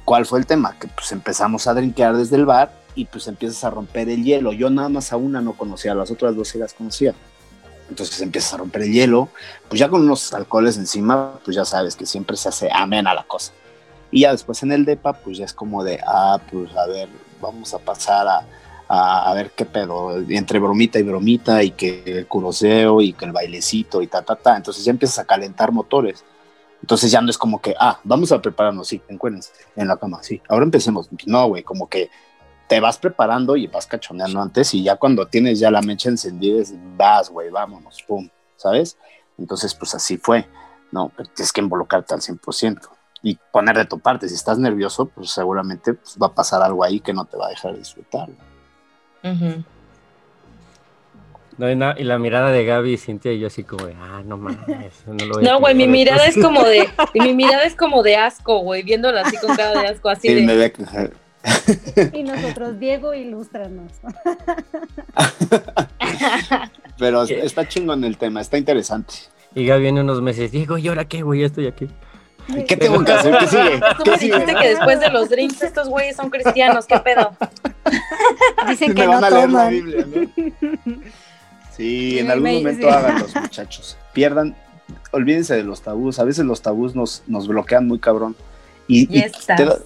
[0.09, 0.75] ¿Cuál fue el tema?
[0.81, 4.55] Que pues empezamos a drinkear desde el bar y pues empiezas a romper el hielo.
[4.55, 7.15] Yo nada más a una no conocía, a las otras dos sí las conocía.
[7.91, 9.29] Entonces empiezas a romper el hielo,
[9.69, 13.25] pues ya con unos alcoholes encima, pues ya sabes que siempre se hace amena la
[13.25, 13.53] cosa.
[14.11, 17.11] Y ya después en el depa, pues ya es como de, ah, pues a ver,
[17.43, 18.47] vamos a pasar a,
[18.89, 23.27] a, a ver qué pedo, entre bromita y bromita, y que el curoseo, y que
[23.27, 24.57] el bailecito, y ta, ta, ta.
[24.57, 26.25] Entonces ya empiezas a calentar motores.
[26.81, 30.22] Entonces ya no es como que, ah, vamos a prepararnos, sí, encuérdense en la cama,
[30.22, 30.41] sí.
[30.49, 31.09] Ahora empecemos.
[31.26, 32.11] No, güey, como que
[32.68, 36.61] te vas preparando y vas cachoneando antes y ya cuando tienes ya la mecha encendida,
[36.61, 38.97] es, vas, güey, vámonos, pum, ¿sabes?
[39.39, 40.47] Entonces, pues así fue,
[40.93, 41.11] ¿no?
[41.35, 42.89] Tienes que involucrarte al 100%
[43.22, 44.29] y poner de tu parte.
[44.29, 47.47] Si estás nervioso, pues seguramente pues, va a pasar algo ahí que no te va
[47.47, 48.29] a dejar disfrutar.
[49.24, 49.64] Ujú.
[51.59, 53.95] No, y, na- y la mirada de Gaby y Cintia y yo así como de,
[54.01, 54.93] ah, no mames.
[55.07, 56.37] No, lo voy No, güey, mi mirada después".
[56.37, 59.81] es como de, y mi mirada es como de asco, güey, viéndola así con cara
[59.81, 61.11] de asco, así Sí, me de, ve-
[62.13, 63.91] Y nosotros, Diego, ilústranos.
[66.99, 67.41] pero ¿Qué?
[67.45, 69.15] está chingón el tema, está interesante.
[69.55, 71.41] Y Gaby en unos meses, Diego, ¿y ahora qué, güey?
[71.41, 71.89] Ya estoy aquí.
[72.67, 73.37] ¿Qué tengo que hacer?
[73.39, 73.81] ¿Qué sigue?
[73.99, 74.35] Tú ¿Qué me sigue?
[74.39, 77.35] dijiste que después de los drinks estos güeyes son cristianos, ¿qué pedo?
[78.69, 79.71] Dicen Me que van no a leer la toman.
[79.71, 81.03] Biblia, ¿no?
[81.79, 82.93] Sí, en algún me- momento sí.
[82.93, 83.97] hagan los muchachos.
[84.12, 84.55] Pierdan,
[85.12, 86.18] olvídense de los tabús.
[86.18, 88.37] A veces los tabús nos, nos bloquean muy cabrón.
[88.87, 89.79] Y, Y te, da-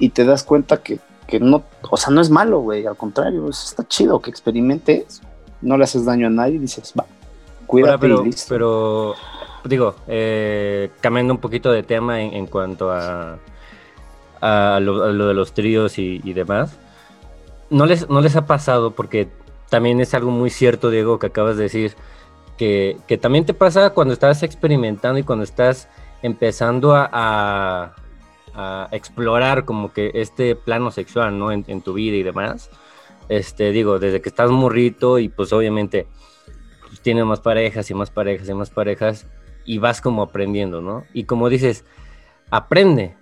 [0.00, 2.86] y te das cuenta que, que no, o sea, no es malo, güey.
[2.86, 5.20] Al contrario, es- está chido que experimentes.
[5.62, 7.06] No le haces daño a nadie y dices, va,
[7.66, 8.46] cuídate Ahora, pero, y listo.
[8.48, 9.14] pero,
[9.64, 13.38] digo, eh, cambiando un poquito de tema en, en cuanto a,
[14.40, 16.72] a, lo, a lo de los tríos y, y demás,
[17.70, 18.92] ¿no les, ¿no les ha pasado?
[18.92, 19.28] Porque
[19.68, 21.94] también es algo muy cierto, Diego, que acabas de decir,
[22.56, 25.88] que, también te pasa cuando estás experimentando y cuando estás
[26.22, 27.94] empezando a
[28.90, 31.52] explorar como que este plano sexual, ¿no?
[31.52, 32.70] En, en tu vida y demás.
[33.28, 36.06] Este, digo, desde que estás morrito y pues obviamente
[36.88, 39.26] pues, tienes más parejas y más parejas y más parejas
[39.64, 41.04] y vas como aprendiendo, ¿no?
[41.12, 41.84] Y como dices,
[42.50, 43.16] aprende,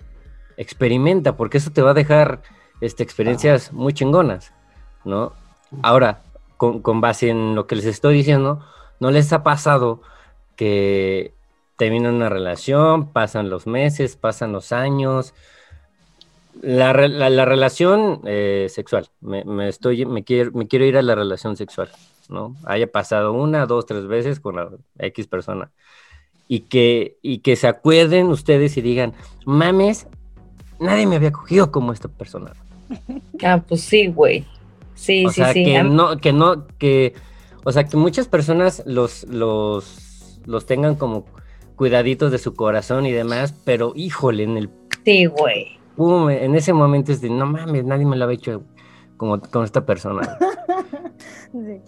[0.58, 2.42] experimenta, porque eso te va a dejar
[2.82, 4.52] este, experiencias muy chingonas,
[5.04, 5.32] ¿no?
[5.82, 6.22] Ahora,
[6.56, 8.60] con, con base en lo que les estoy diciendo,
[9.00, 10.02] ¿no les ha pasado
[10.56, 11.32] que
[11.76, 15.34] terminan una relación, pasan los meses, pasan los años?
[16.62, 21.14] La, la relación eh, sexual, me, me estoy, me, quiero, me quiero ir a la
[21.14, 21.90] relación sexual,
[22.28, 22.54] ¿no?
[22.64, 25.70] Haya pasado una, dos, tres veces con la X persona.
[26.48, 29.14] y que, y que se acuerden ustedes y digan,
[29.46, 30.06] mames,
[30.78, 32.52] nadie me había cogido como esta persona.
[33.42, 34.46] Ah, pues sí, güey.
[34.94, 35.64] Sí, o sí, sea, sí.
[35.64, 37.14] que no, que no, que,
[37.64, 41.26] o sea, que muchas personas los, los, los tengan como
[41.76, 44.70] cuidaditos de su corazón y demás, pero híjole, en el
[45.04, 45.78] Sí, güey.
[45.96, 48.62] pum, en ese momento es de, no mames, nadie me lo había hecho
[49.16, 50.38] como con esta persona.
[51.52, 51.80] Sí.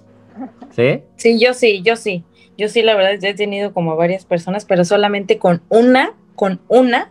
[0.71, 1.03] ¿Sí?
[1.17, 2.25] Sí, yo sí, yo sí.
[2.59, 6.61] Yo sí, la verdad, ya he tenido como varias personas, pero solamente con una, con
[6.69, 7.11] una,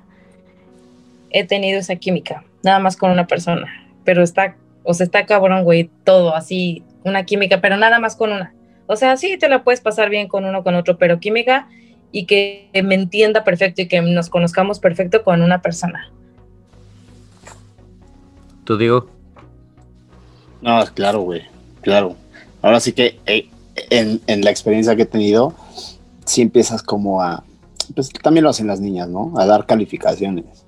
[1.32, 2.43] he tenido esa química.
[2.64, 3.68] Nada más con una persona.
[4.04, 8.32] Pero está, o sea, está cabrón, güey, todo así, una química, pero nada más con
[8.32, 8.54] una.
[8.88, 11.68] O sea, sí te la puedes pasar bien con uno, con otro, pero química
[12.12, 16.12] y que me entienda perfecto y que nos conozcamos perfecto con una persona.
[18.64, 19.08] Tú digo,
[20.62, 21.42] No, claro, güey,
[21.82, 22.16] claro.
[22.62, 23.50] Ahora sí que eh,
[23.90, 25.54] en, en la experiencia que he tenido,
[26.26, 27.44] sí empiezas como a,
[27.94, 29.34] pues también lo hacen las niñas, ¿no?
[29.38, 30.66] A dar calificaciones.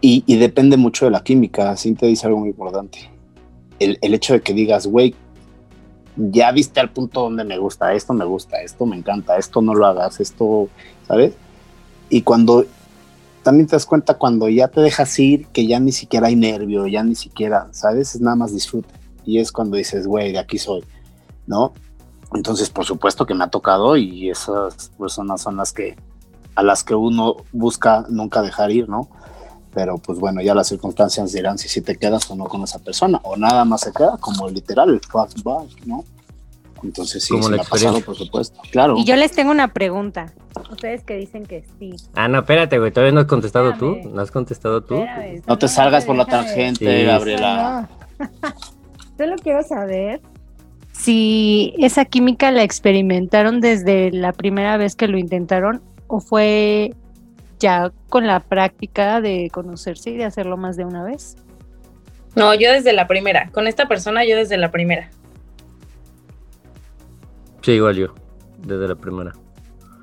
[0.00, 3.13] Y, y depende mucho de la química, sí te dice algo muy importante.
[3.78, 5.14] El, el hecho de que digas, güey,
[6.16, 9.74] ya viste al punto donde me gusta, esto me gusta, esto me encanta, esto no
[9.74, 10.68] lo hagas, esto,
[11.06, 11.34] ¿sabes?
[12.08, 12.64] Y cuando
[13.44, 16.86] también te das cuenta cuando ya te dejas ir, que ya ni siquiera hay nervio,
[16.86, 18.14] ya ni siquiera, ¿sabes?
[18.14, 18.88] Es nada más disfrute.
[19.24, 20.82] Y es cuando dices, güey, de aquí soy,
[21.46, 21.72] ¿no?
[22.34, 25.96] Entonces, por supuesto que me ha tocado y esas personas son las que,
[26.54, 29.08] a las que uno busca nunca dejar ir, ¿no?
[29.74, 32.78] Pero pues bueno, ya las circunstancias dirán si sí te quedas o no con esa
[32.78, 36.04] persona, o nada más se queda, como literal, el flashback, ¿no?
[36.82, 38.60] Entonces sí, Como la ha pasado, por supuesto.
[38.70, 38.96] Claro.
[38.98, 40.32] Y yo les tengo una pregunta.
[40.70, 41.94] Ustedes que dicen que sí.
[42.14, 44.96] ah, no, espérate, güey, todavía no has contestado tú, no has contestado tú.
[44.96, 47.04] Espérame, No te salgas por la tangente, Sí.
[47.06, 47.88] Gabriela.
[48.18, 48.26] No.
[49.18, 50.20] Solo quiero saber
[50.92, 56.94] si esa química la experimentaron desde la primera vez que lo intentaron o fue
[57.58, 61.36] ya con la práctica de conocerse y de hacerlo más de una vez.
[62.34, 63.50] No, yo desde la primera.
[63.52, 65.10] Con esta persona, yo desde la primera.
[67.62, 68.14] Sí, igual yo,
[68.58, 69.32] desde la primera.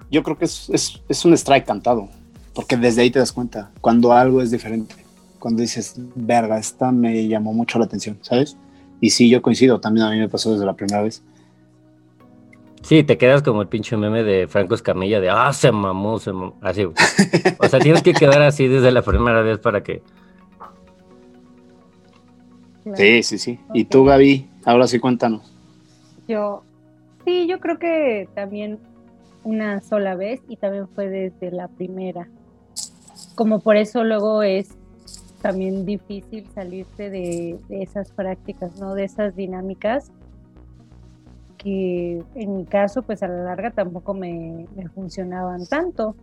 [0.10, 2.10] Yo creo que es, es, es un strike cantado,
[2.54, 4.96] porque desde ahí te das cuenta cuando algo es diferente,
[5.40, 8.58] cuando dices, verga, esta me llamó mucho la atención, ¿sabes?
[9.00, 11.24] Y sí, yo coincido, también a mí me pasó desde la primera vez.
[12.82, 16.34] Sí, te quedas como el pinche meme de Franco Escamilla de, ah, se mamó, se
[16.34, 16.58] mamó.
[16.62, 16.84] Así.
[16.86, 20.02] O sea, tienes que quedar así desde la primera vez para que...
[22.96, 23.60] Sí, sí, sí.
[23.74, 25.54] Y tú, Gaby, ahora sí cuéntanos.
[26.28, 26.64] Yo,
[27.24, 28.80] sí, yo creo que también
[29.44, 32.28] una sola vez y también fue desde la primera.
[33.36, 34.70] Como por eso luego es
[35.42, 38.96] también difícil salirse de, de esas prácticas, ¿no?
[38.96, 40.12] De esas dinámicas
[41.62, 46.16] que en mi caso, pues a la larga tampoco me, me funcionaban tanto,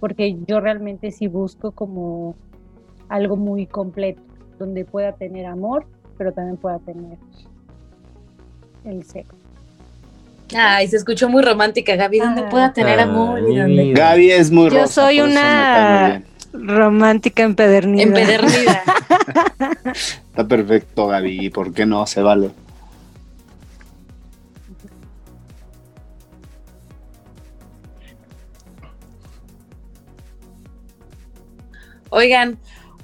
[0.00, 2.34] porque yo realmente sí busco como
[3.08, 4.20] algo muy completo,
[4.58, 5.86] donde pueda tener amor,
[6.18, 7.16] pero también pueda tener
[8.84, 9.34] el sexo.
[10.54, 12.18] Ay, se escuchó muy romántica, Gaby.
[12.18, 12.48] ¿Dónde Ah.
[12.50, 13.40] pueda tener Ay, amor?
[13.48, 13.92] ¿Y.
[13.94, 16.22] Gaby es muy Yo rosa, soy una-.
[16.52, 18.02] Romántica empedernida.
[18.04, 18.82] Empedernida.
[20.28, 22.06] Está perfecto, Gaby, ¿por qué no?
[22.06, 22.50] Se vale.
[32.14, 32.58] Oigan,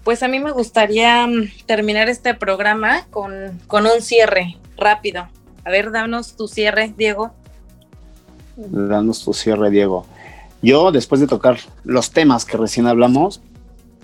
[0.04, 5.26] pues a mí me gustaría mm, terminar este programa con, con un cierre rápido.
[5.64, 7.32] A ver, danos tu cierre, Diego.
[8.56, 10.06] Danos tu cierre, Diego.
[10.62, 13.42] Yo, después de tocar los temas que recién hablamos,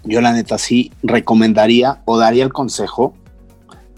[0.02, 3.14] yo la neta sí recomendaría o daría el consejo,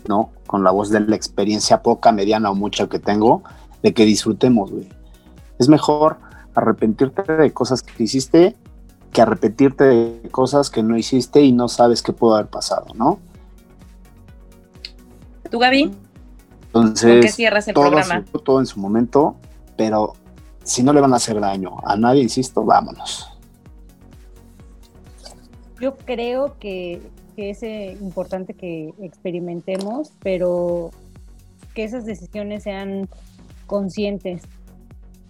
[0.07, 0.31] ¿no?
[0.47, 3.43] Con la voz de la experiencia poca, mediana o mucha que tengo,
[3.83, 4.87] de que disfrutemos, güey.
[5.59, 6.19] Es mejor
[6.55, 8.57] arrepentirte de cosas que hiciste
[9.13, 13.19] que arrepentirte de cosas que no hiciste y no sabes qué pudo haber pasado, ¿no?
[15.51, 15.85] ¿Tú, Gaby?
[16.73, 18.25] ¿Con qué Entonces, cierras el todo, programa?
[18.31, 19.37] su- todo en su momento,
[19.77, 20.15] pero
[20.63, 23.27] si no le van a hacer daño a nadie, insisto, vámonos.
[25.81, 27.01] Yo creo que,
[27.37, 30.91] que es eh, importante que experimentemos, pero
[31.75, 33.09] que esas decisiones sean
[33.67, 34.43] conscientes,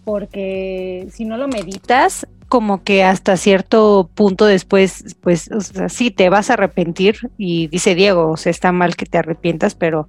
[0.04, 5.50] porque si no lo meditas, como que hasta cierto punto después, pues,
[5.88, 9.74] sí, te vas a arrepentir, y dice Diego, o sea, está mal que te arrepientas,
[9.74, 10.08] pero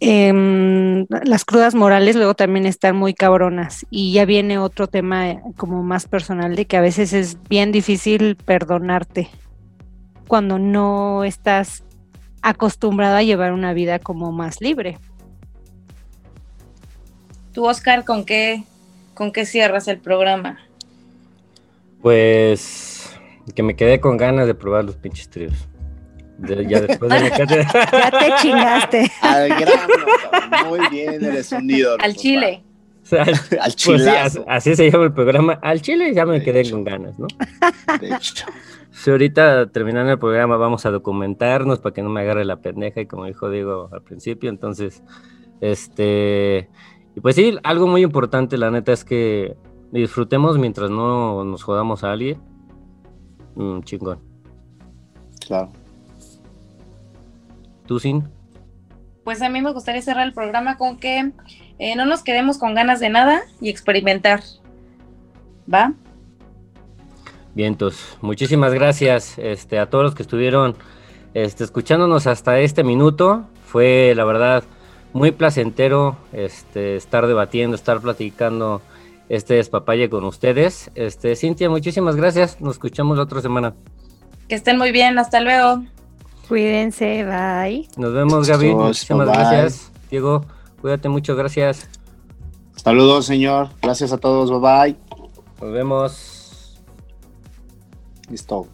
[0.00, 5.40] em, las crudas morales luego también están muy cabronas, y ya viene otro tema eh,
[5.56, 9.30] como más personal de que a veces es bien difícil perdonarte
[10.26, 11.84] cuando no estás
[12.42, 14.98] acostumbrado a llevar una vida como más libre.
[17.52, 18.64] ¿Tú, Oscar, con qué,
[19.14, 20.65] con qué cierras el programa?
[22.02, 23.18] Pues
[23.54, 25.68] que me quedé con ganas de probar los pinches tríos.
[26.38, 27.68] De- ya después de mi cátedra.
[27.92, 29.10] Ya te chingaste.
[29.22, 30.68] Al grano.
[30.68, 32.02] Muy bien, eres un ídolo.
[32.02, 32.62] Al chile.
[33.02, 33.34] O sea, Al
[33.84, 35.54] pues así, así se llama el programa.
[35.62, 36.72] Al chile ya me De quedé hecho.
[36.72, 37.28] con ganas, ¿no?
[38.00, 38.44] De hecho.
[38.90, 43.00] Si ahorita terminando el programa vamos a documentarnos para que no me agarre la pendeja
[43.00, 45.02] y como dijo Diego al principio, entonces,
[45.60, 46.68] este,
[47.14, 49.54] y pues sí, algo muy importante, la neta es que
[49.92, 52.40] disfrutemos mientras no nos jodamos a alguien.
[53.54, 54.20] Mm, chingón.
[55.46, 55.70] Claro.
[57.86, 58.28] ¿Tú, Sin?
[59.24, 61.32] Pues a mí me gustaría cerrar el programa con que
[61.78, 64.40] eh, no nos quedemos con ganas de nada y experimentar.
[65.72, 65.92] ¿Va?
[67.54, 70.76] Vientos, muchísimas gracias este, a todos los que estuvieron
[71.34, 73.46] este, escuchándonos hasta este minuto.
[73.64, 74.62] Fue la verdad
[75.12, 78.82] muy placentero este, estar debatiendo, estar platicando
[79.28, 80.90] este despapalle con ustedes.
[80.94, 82.60] Este, Cintia, muchísimas gracias.
[82.60, 83.74] Nos escuchamos la otra semana.
[84.48, 85.18] Que estén muy bien.
[85.18, 85.82] Hasta luego.
[86.48, 87.88] Cuídense, bye.
[87.96, 88.74] Nos vemos, Gaby.
[88.74, 89.36] Muchísimas bye.
[89.36, 89.90] gracias.
[90.10, 90.44] Diego,
[90.80, 91.88] cuídate mucho, gracias.
[92.76, 93.70] Saludos, señor.
[93.82, 94.50] Gracias a todos.
[94.50, 94.96] Bye bye.
[95.60, 96.80] Nos vemos.
[98.30, 98.68] Listo.